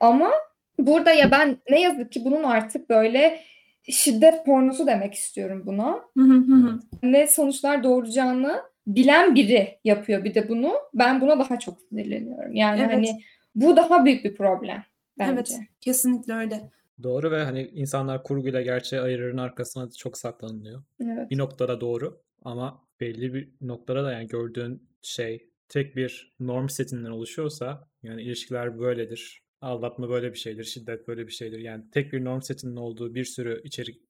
Ama 0.00 0.30
burada 0.78 1.12
ya 1.12 1.30
ben 1.30 1.56
ne 1.70 1.80
yazık 1.80 2.12
ki 2.12 2.24
bunun 2.24 2.42
artık 2.42 2.90
böyle 2.90 3.40
şiddet 3.90 4.46
pornosu 4.46 4.86
demek 4.86 5.14
istiyorum 5.14 5.62
buna. 5.66 5.92
Hı 6.16 6.22
hı 6.24 6.34
hı 6.34 6.54
hı. 6.54 6.78
Ne 7.02 7.26
sonuçlar 7.26 7.84
doğuracağını 7.84 8.62
bilen 8.86 9.34
biri 9.34 9.78
yapıyor 9.84 10.24
bir 10.24 10.34
de 10.34 10.48
bunu. 10.48 10.72
Ben 10.94 11.20
buna 11.20 11.38
daha 11.38 11.58
çok 11.58 11.80
sinirleniyorum. 11.80 12.54
Yani 12.54 12.80
Evet. 12.80 12.92
hani 12.94 13.20
bu 13.54 13.76
daha 13.76 14.04
büyük 14.04 14.24
bir 14.24 14.34
problem 14.34 14.82
bence. 15.18 15.32
Evet. 15.32 15.58
Kesinlikle 15.80 16.32
öyle. 16.34 16.60
Doğru 17.02 17.30
ve 17.30 17.42
hani 17.44 17.70
insanlar 17.74 18.22
kurguyla 18.22 18.62
gerçeği 18.62 19.02
ayırırın 19.02 19.38
arkasına 19.38 19.90
çok 19.90 20.18
saklanılıyor. 20.18 20.82
Evet. 21.04 21.30
Bir 21.30 21.38
noktada 21.38 21.80
doğru 21.80 22.22
ama 22.42 22.86
belli 23.00 23.34
bir 23.34 23.48
noktada 23.60 24.04
da 24.04 24.12
yani 24.12 24.28
gördüğün 24.28 24.88
şey 25.02 25.50
tek 25.68 25.96
bir 25.96 26.34
norm 26.40 26.68
setinden 26.68 27.10
oluşuyorsa 27.10 27.88
yani 28.02 28.22
ilişkiler 28.22 28.78
böyledir. 28.78 29.42
Aldatma 29.60 30.08
böyle 30.08 30.32
bir 30.32 30.38
şeydir, 30.38 30.64
şiddet 30.64 31.08
böyle 31.08 31.26
bir 31.26 31.32
şeydir. 31.32 31.58
Yani 31.58 31.84
tek 31.90 32.12
bir 32.12 32.24
norm 32.24 32.42
setinin 32.42 32.76
olduğu 32.76 33.14
bir 33.14 33.24
sürü 33.24 33.60
içerik 33.64 34.02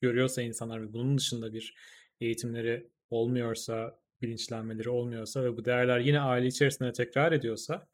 görüyorsa 0.00 0.42
insanlar 0.42 0.82
ve 0.82 0.92
bunun 0.92 1.18
dışında 1.18 1.52
bir 1.52 1.74
eğitimleri 2.20 2.90
olmuyorsa, 3.10 3.98
bilinçlenmeleri 4.22 4.90
olmuyorsa 4.90 5.44
ve 5.44 5.56
bu 5.56 5.64
değerler 5.64 6.00
yine 6.00 6.20
aile 6.20 6.46
içerisinde 6.46 6.92
tekrar 6.92 7.32
ediyorsa 7.32 7.88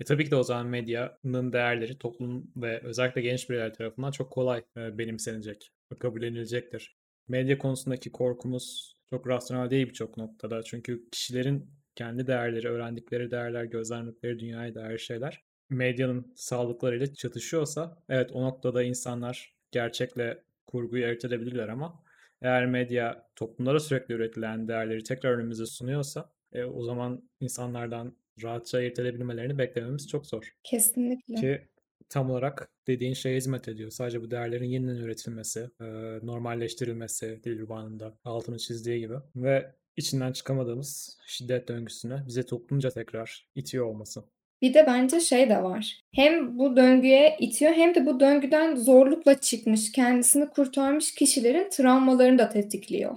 e 0.00 0.04
tabii 0.04 0.24
ki 0.24 0.30
de 0.30 0.36
o 0.36 0.42
zaman 0.42 0.66
medyanın 0.66 1.52
değerleri 1.52 1.98
toplum 1.98 2.52
ve 2.56 2.80
özellikle 2.80 3.20
genç 3.20 3.50
bireyler 3.50 3.74
tarafından 3.74 4.10
çok 4.10 4.32
kolay 4.32 4.62
e, 4.76 4.98
benimsenecek 4.98 5.72
ve 5.92 5.98
kabullenilecektir. 5.98 6.96
Medya 7.28 7.58
konusundaki 7.58 8.12
korkumuz 8.12 8.96
çok 9.10 9.28
rasyonel 9.28 9.70
değil 9.70 9.88
birçok 9.88 10.16
noktada. 10.16 10.62
Çünkü 10.62 11.10
kişilerin 11.10 11.70
kendi 11.94 12.26
değerleri, 12.26 12.68
öğrendikleri 12.68 13.30
değerler, 13.30 13.64
gözlemledikleri 13.64 14.38
dünyaya 14.38 14.74
dair 14.74 14.98
şeyler 14.98 15.46
medyanın 15.70 16.32
sağlıklarıyla 16.36 17.14
çatışıyorsa 17.14 18.02
evet 18.08 18.30
o 18.32 18.42
noktada 18.42 18.82
insanlar 18.82 19.54
gerçekle 19.70 20.44
kurguyu 20.66 21.04
ayırt 21.04 21.24
edebilirler 21.24 21.68
ama 21.68 22.02
eğer 22.42 22.66
medya 22.66 23.28
toplumlara 23.36 23.80
sürekli 23.80 24.14
üretilen 24.14 24.68
değerleri 24.68 25.02
tekrar 25.02 25.32
önümüze 25.32 25.66
sunuyorsa 25.66 26.32
e, 26.52 26.64
o 26.64 26.84
zaman 26.84 27.30
insanlardan 27.40 28.16
rahatça 28.42 28.78
ayırt 28.78 28.98
edebilmelerini 28.98 29.58
beklememiz 29.58 30.08
çok 30.08 30.26
zor. 30.26 30.54
Kesinlikle. 30.62 31.34
Ki 31.34 31.68
tam 32.08 32.30
olarak 32.30 32.68
dediğin 32.86 33.14
şeye 33.14 33.36
hizmet 33.36 33.68
ediyor. 33.68 33.90
Sadece 33.90 34.22
bu 34.22 34.30
değerlerin 34.30 34.68
yeniden 34.68 34.96
üretilmesi, 34.96 35.70
e, 35.80 35.84
normalleştirilmesi 36.22 37.40
Dilruba'nın 37.44 38.14
altını 38.24 38.58
çizdiği 38.58 39.00
gibi 39.00 39.14
ve 39.36 39.72
içinden 39.96 40.32
çıkamadığımız 40.32 41.18
şiddet 41.26 41.68
döngüsüne 41.68 42.22
bize 42.26 42.42
toplumca 42.46 42.90
tekrar 42.90 43.48
itiyor 43.54 43.86
olması. 43.86 44.24
Bir 44.62 44.74
de 44.74 44.84
bence 44.86 45.20
şey 45.20 45.48
de 45.48 45.62
var. 45.62 46.00
Hem 46.14 46.58
bu 46.58 46.76
döngüye 46.76 47.36
itiyor 47.40 47.72
hem 47.72 47.94
de 47.94 48.06
bu 48.06 48.20
döngüden 48.20 48.76
zorlukla 48.76 49.40
çıkmış, 49.40 49.92
kendisini 49.92 50.48
kurtarmış 50.48 51.14
kişilerin 51.14 51.70
travmalarını 51.70 52.38
da 52.38 52.48
tetikliyor. 52.48 53.16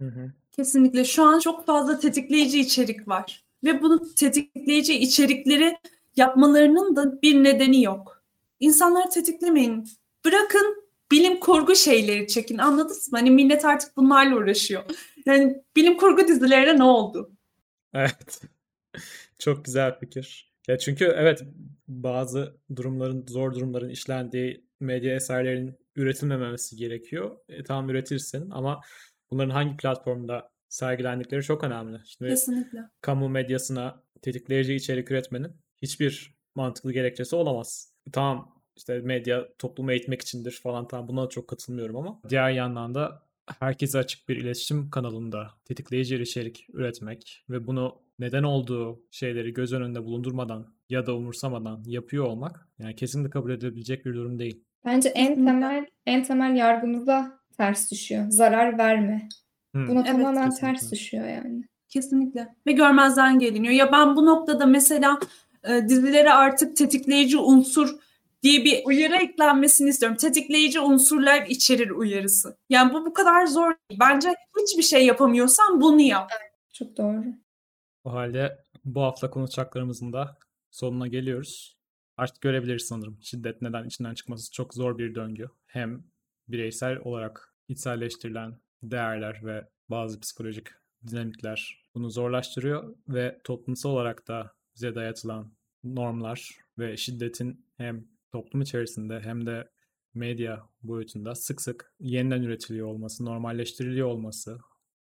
Hı 0.00 0.08
hı. 0.08 0.32
Kesinlikle. 0.52 1.04
Şu 1.04 1.22
an 1.22 1.38
çok 1.38 1.66
fazla 1.66 1.98
tetikleyici 1.98 2.60
içerik 2.60 3.08
var. 3.08 3.43
Ve 3.64 3.82
bunu 3.82 4.14
tetikleyici 4.14 4.94
içerikleri 4.98 5.76
yapmalarının 6.16 6.96
da 6.96 7.22
bir 7.22 7.44
nedeni 7.44 7.82
yok. 7.82 8.24
İnsanları 8.60 9.10
tetiklemeyin. 9.10 9.88
Bırakın 10.24 10.84
bilim 11.10 11.40
kurgu 11.40 11.74
şeyleri 11.74 12.26
çekin. 12.26 12.58
Anladınız 12.58 13.12
mı? 13.12 13.18
Hani 13.18 13.30
millet 13.30 13.64
artık 13.64 13.96
bunlarla 13.96 14.36
uğraşıyor. 14.36 14.82
Yani 15.26 15.62
bilim 15.76 15.96
kurgu 15.96 16.28
dizilerine 16.28 16.78
ne 16.78 16.84
oldu? 16.84 17.30
Evet. 17.94 18.40
Çok 19.38 19.64
güzel 19.64 19.98
fikir. 19.98 20.52
Ya 20.68 20.78
çünkü 20.78 21.04
evet 21.04 21.42
bazı 21.88 22.56
durumların, 22.76 23.26
zor 23.26 23.54
durumların 23.54 23.88
işlendiği 23.88 24.64
medya 24.80 25.14
eserlerin 25.14 25.78
üretilmemesi 25.96 26.76
gerekiyor. 26.76 27.36
E, 27.48 27.64
tamam 27.64 27.90
üretirsin 27.90 28.50
ama 28.50 28.80
bunların 29.30 29.50
hangi 29.50 29.76
platformda 29.76 30.53
sergilendikleri 30.74 31.42
çok 31.42 31.64
önemli. 31.64 31.98
Şimdi 32.04 32.30
Kesinlikle. 32.30 32.78
kamu 33.00 33.28
medyasına 33.28 34.02
tetikleyici 34.22 34.74
içerik 34.74 35.10
üretmenin 35.10 35.52
hiçbir 35.82 36.34
mantıklı 36.54 36.92
gerekçesi 36.92 37.36
olamaz. 37.36 37.92
Tamam 38.12 38.62
işte 38.76 38.98
medya 38.98 39.48
toplumu 39.58 39.92
eğitmek 39.92 40.22
içindir 40.22 40.60
falan 40.62 40.88
tamam 40.88 41.08
buna 41.08 41.28
çok 41.28 41.48
katılmıyorum 41.48 41.96
ama 41.96 42.20
diğer 42.28 42.50
yandan 42.50 42.94
da 42.94 43.22
herkese 43.60 43.98
açık 43.98 44.28
bir 44.28 44.36
iletişim 44.36 44.90
kanalında 44.90 45.50
tetikleyici 45.64 46.16
içerik 46.16 46.66
üretmek 46.72 47.44
ve 47.50 47.66
bunu 47.66 48.02
neden 48.18 48.42
olduğu 48.42 49.02
şeyleri 49.10 49.52
göz 49.52 49.72
önünde 49.72 50.04
bulundurmadan 50.04 50.74
ya 50.88 51.06
da 51.06 51.16
umursamadan 51.16 51.82
yapıyor 51.86 52.24
olmak 52.24 52.68
yani 52.78 52.96
kesinlikle 52.96 53.30
kabul 53.30 53.50
edilebilecek 53.50 54.06
bir 54.06 54.14
durum 54.14 54.38
değil. 54.38 54.64
Bence 54.84 55.08
en 55.08 55.34
temel 55.34 55.86
en 56.06 56.24
temel 56.24 56.56
yargımıza 56.56 57.40
ters 57.56 57.90
düşüyor. 57.90 58.24
Zarar 58.28 58.78
verme. 58.78 59.28
Hmm. 59.74 59.88
Buna 59.88 60.00
Evet, 60.00 60.06
tamamen 60.12 60.50
kesinlikle. 60.50 60.78
ters 60.78 60.92
düşüyor 60.92 61.28
yani. 61.28 61.64
Kesinlikle. 61.88 62.54
Ve 62.66 62.72
görmezden 62.72 63.38
geliniyor. 63.38 63.74
Ya 63.74 63.92
ben 63.92 64.16
bu 64.16 64.26
noktada 64.26 64.66
mesela 64.66 65.18
e, 65.68 65.88
dizilere 65.88 66.32
artık 66.32 66.76
tetikleyici 66.76 67.38
unsur 67.38 67.94
diye 68.42 68.64
bir 68.64 68.82
uyarı 68.84 69.16
eklenmesini 69.16 69.88
istiyorum. 69.88 70.16
Tetikleyici 70.16 70.80
unsurlar 70.80 71.46
içerir 71.46 71.90
uyarısı. 71.90 72.56
Yani 72.70 72.92
bu 72.94 73.06
bu 73.06 73.12
kadar 73.12 73.46
zor 73.46 73.74
değil. 73.90 74.00
Bence 74.00 74.34
hiçbir 74.62 74.82
şey 74.82 75.06
yapamıyorsan 75.06 75.80
bunu 75.80 76.00
yap. 76.00 76.30
Çok 76.72 76.96
doğru. 76.96 77.24
O 78.04 78.12
halde 78.12 78.58
bu 78.84 79.02
hafta 79.02 79.30
konuşacaklarımızın 79.30 80.12
da 80.12 80.38
sonuna 80.70 81.06
geliyoruz. 81.06 81.76
Artık 82.16 82.40
görebiliriz 82.40 82.86
sanırım. 82.86 83.18
Şiddet 83.22 83.62
neden 83.62 83.84
içinden 83.84 84.14
çıkması 84.14 84.52
çok 84.52 84.74
zor 84.74 84.98
bir 84.98 85.14
döngü. 85.14 85.50
Hem 85.66 86.04
bireysel 86.48 86.98
olarak 86.98 87.54
içselleştirilen 87.68 88.54
değerler 88.90 89.40
ve 89.44 89.68
bazı 89.90 90.20
psikolojik 90.20 90.68
dinamikler 91.06 91.84
bunu 91.94 92.10
zorlaştırıyor 92.10 92.96
ve 93.08 93.40
toplumsal 93.44 93.90
olarak 93.90 94.28
da 94.28 94.54
bize 94.76 94.94
dayatılan 94.94 95.52
normlar 95.84 96.50
ve 96.78 96.96
şiddetin 96.96 97.66
hem 97.76 98.08
toplum 98.32 98.62
içerisinde 98.62 99.20
hem 99.20 99.46
de 99.46 99.70
medya 100.14 100.68
boyutunda 100.82 101.34
sık 101.34 101.60
sık 101.60 101.94
yeniden 102.00 102.42
üretiliyor 102.42 102.86
olması, 102.86 103.24
normalleştiriliyor 103.24 104.08
olması 104.08 104.58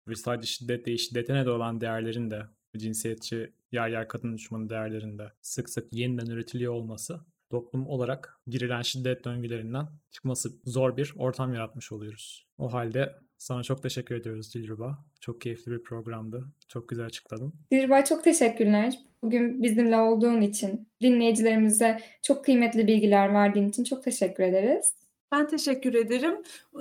ve 0.08 0.16
sadece 0.16 0.48
şiddet 0.48 0.86
değil, 0.86 0.98
şiddete 0.98 1.34
neden 1.34 1.52
olan 1.52 1.82
değerlerin 1.82 2.32
de 2.32 2.44
cinsiyetçi, 2.78 3.54
yer 3.72 3.90
yer 3.90 4.08
kadın 4.08 4.34
düşmanı 4.34 4.70
değerlerin 4.70 5.18
de 5.18 5.32
sık 5.42 5.70
sık 5.70 5.94
yeniden 5.94 6.26
üretiliyor 6.26 6.74
olması 6.74 7.20
toplum 7.50 7.88
olarak 7.88 8.40
girilen 8.48 8.82
şiddet 8.82 9.26
döngülerinden 9.26 9.88
çıkması 10.12 10.50
zor 10.66 10.98
bir 10.98 11.14
ortam 11.18 11.54
yaratmış 11.54 11.92
oluyoruz. 11.92 12.48
O 12.58 12.74
halde 12.74 13.16
sana 13.44 13.64
çok 13.64 13.84
teşekkür 13.84 14.16
ediyoruz 14.16 14.54
Dilruba. 14.54 15.06
Çok 15.20 15.42
keyifli 15.42 15.72
bir 15.72 15.84
programdı. 15.84 16.46
Çok 16.68 16.90
güzel 16.90 17.06
açıkladın. 17.06 17.54
Dilbay 17.72 18.06
çok 18.06 18.24
teşekkürler. 18.24 19.00
Bugün 19.24 19.64
bizimle 19.64 19.98
olduğun 19.98 20.42
için, 20.42 20.88
dinleyicilerimize 21.02 22.00
çok 22.22 22.46
kıymetli 22.46 22.88
bilgiler 22.88 23.34
verdiğin 23.34 23.70
için 23.70 23.84
çok 23.84 24.04
teşekkür 24.04 24.44
ederiz. 24.44 24.94
Ben 25.32 25.48
teşekkür 25.48 25.94
ederim. 25.94 26.36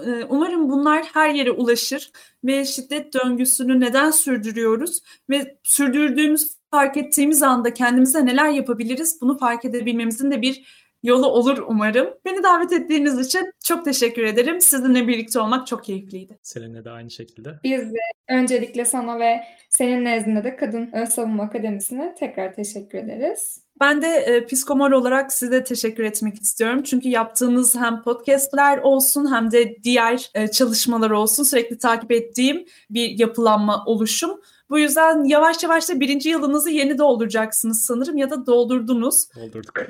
Ee, 0.07 0.25
umarım 0.29 0.71
bunlar 0.71 1.05
her 1.05 1.35
yere 1.35 1.51
ulaşır 1.51 2.13
ve 2.45 2.65
şiddet 2.65 3.15
döngüsünü 3.15 3.81
neden 3.81 4.11
sürdürüyoruz 4.11 5.01
ve 5.31 5.57
sürdürdüğümüz 5.63 6.57
fark 6.71 6.97
ettiğimiz 6.97 7.43
anda 7.43 7.75
kendimize 7.75 8.27
neler 8.27 8.49
yapabiliriz 8.49 9.19
bunu 9.21 9.39
fark 9.39 9.65
edebilmemizin 9.65 10.31
de 10.31 10.43
bir 10.43 10.82
yolu 11.03 11.27
olur 11.27 11.65
umarım. 11.69 12.15
Beni 12.25 12.43
davet 12.43 12.73
ettiğiniz 12.73 13.27
için 13.27 13.53
çok 13.65 13.85
teşekkür 13.85 14.23
ederim. 14.23 14.61
Sizinle 14.61 15.09
birlikte 15.09 15.41
olmak 15.41 15.67
çok 15.67 15.85
keyifliydi. 15.85 16.39
Seninle 16.43 16.85
de 16.85 16.91
aynı 16.91 17.11
şekilde. 17.11 17.51
Biz 17.65 17.93
de 17.93 17.99
öncelikle 18.29 18.85
sana 18.85 19.21
ve 19.21 19.41
senin 19.71 20.05
nezdinde 20.05 20.45
de 20.45 20.57
Kadın 20.57 20.91
Ön 20.93 21.05
Savunma 21.05 21.43
Akademisi'ne 21.43 22.15
tekrar 22.15 22.55
teşekkür 22.55 22.99
ederiz. 22.99 23.62
Ben 23.83 24.03
de 24.03 24.09
e, 24.09 24.47
psikomor 24.47 24.91
olarak 24.91 25.33
size 25.33 25.65
teşekkür 25.65 26.05
etmek 26.05 26.43
istiyorum. 26.43 26.83
Çünkü 26.83 27.09
yaptığınız 27.09 27.77
hem 27.77 28.03
podcastler 28.03 28.79
olsun 28.79 29.33
hem 29.35 29.51
de 29.51 29.77
diğer 29.83 30.31
e, 30.35 30.49
çalışmalar 30.49 31.11
olsun 31.11 31.43
sürekli 31.43 31.79
takip 31.79 32.13
ettiğim 32.13 32.65
bir 32.91 33.19
yapılanma 33.19 33.85
oluşum. 33.87 34.41
Bu 34.71 34.79
yüzden 34.79 35.25
yavaş 35.25 35.63
yavaş 35.63 35.89
da 35.89 36.01
birinci 36.01 36.29
yılınızı 36.29 36.71
yeni 36.71 36.99
dolduracaksınız 36.99 37.85
sanırım 37.85 38.17
ya 38.17 38.31
da 38.31 38.47
doldurdunuz. 38.47 39.29
Doldurduk. 39.37 39.81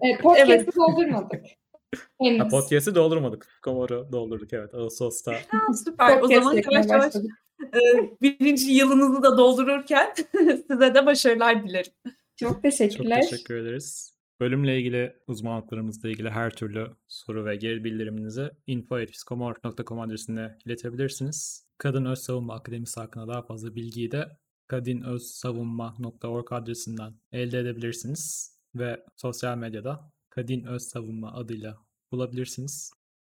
Evet, 0.00 0.20
podcast'ı 0.22 0.52
Evet. 0.52 0.76
doldurmadık. 0.76 1.44
Ha, 2.38 2.48
podcast'i 2.50 2.94
doldurmadık. 2.94 3.46
Komor'u 3.62 4.08
doldurduk 4.12 4.52
evet 4.52 4.74
Ağustos'ta. 4.74 5.32
Ha, 5.32 5.72
süper. 5.84 6.22
o 6.22 6.28
zaman 6.28 6.54
yavaş 6.54 6.86
yavaş 6.86 7.14
e, 7.62 7.80
birinci 8.22 8.72
yılınızı 8.72 9.22
da 9.22 9.38
doldururken 9.38 10.14
size 10.70 10.94
de 10.94 11.06
başarılar 11.06 11.64
dilerim. 11.64 11.92
Çok 12.38 12.52
Çok 12.52 12.62
teşekkürler. 12.62 13.22
teşekkür 13.30 13.56
ederiz. 13.56 14.18
Bölümle 14.40 14.78
ilgili, 14.78 15.16
uzmanlıklarımızla 15.26 16.08
ilgili 16.08 16.30
her 16.30 16.56
türlü 16.56 16.96
soru 17.08 17.46
ve 17.46 17.56
geri 17.56 17.84
bildiriminizi 17.84 18.50
info.psikomorf.com 18.66 20.00
adresine 20.00 20.58
iletebilirsiniz. 20.64 21.66
Kadın 21.78 22.04
Öz 22.04 22.18
Savunma 22.18 22.54
Akademisi 22.54 23.00
hakkında 23.00 23.28
daha 23.28 23.42
fazla 23.42 23.74
bilgiyi 23.74 24.10
de 24.10 24.38
kadinözsavunma.org 24.66 26.52
adresinden 26.52 27.14
elde 27.32 27.58
edebilirsiniz. 27.58 28.54
Ve 28.74 29.04
sosyal 29.16 29.58
medyada 29.58 30.12
Kadın 30.30 30.64
Öz 30.64 30.82
Savunma 30.82 31.32
adıyla 31.34 31.78
bulabilirsiniz. 32.12 32.92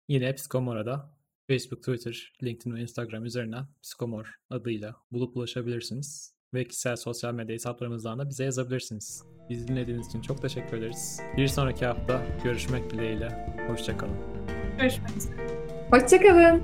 Yine 0.07 0.35
Psikomor'a 0.35 1.13
Facebook, 1.47 1.83
Twitter, 1.83 2.33
LinkedIn 2.43 2.75
ve 2.75 2.81
Instagram 2.81 3.25
üzerinden 3.25 3.67
Psikomor 3.81 4.35
adıyla 4.49 4.95
bulup 5.11 5.37
ulaşabilirsiniz. 5.37 6.32
Ve 6.53 6.63
kişisel 6.65 6.95
sosyal 6.95 7.33
medya 7.33 7.53
hesaplarımızdan 7.53 8.19
da 8.19 8.29
bize 8.29 8.43
yazabilirsiniz. 8.43 9.23
Bizi 9.49 9.67
dinlediğiniz 9.67 10.07
için 10.07 10.21
çok 10.21 10.41
teşekkür 10.41 10.77
ederiz. 10.77 11.21
Bir 11.37 11.47
sonraki 11.47 11.85
hafta 11.85 12.25
görüşmek 12.43 12.91
dileğiyle. 12.91 13.55
Hoşçakalın. 13.67 14.15
Görüşmek 14.79 15.17
üzere. 15.17 15.35
Hoşçakalın. 15.91 16.63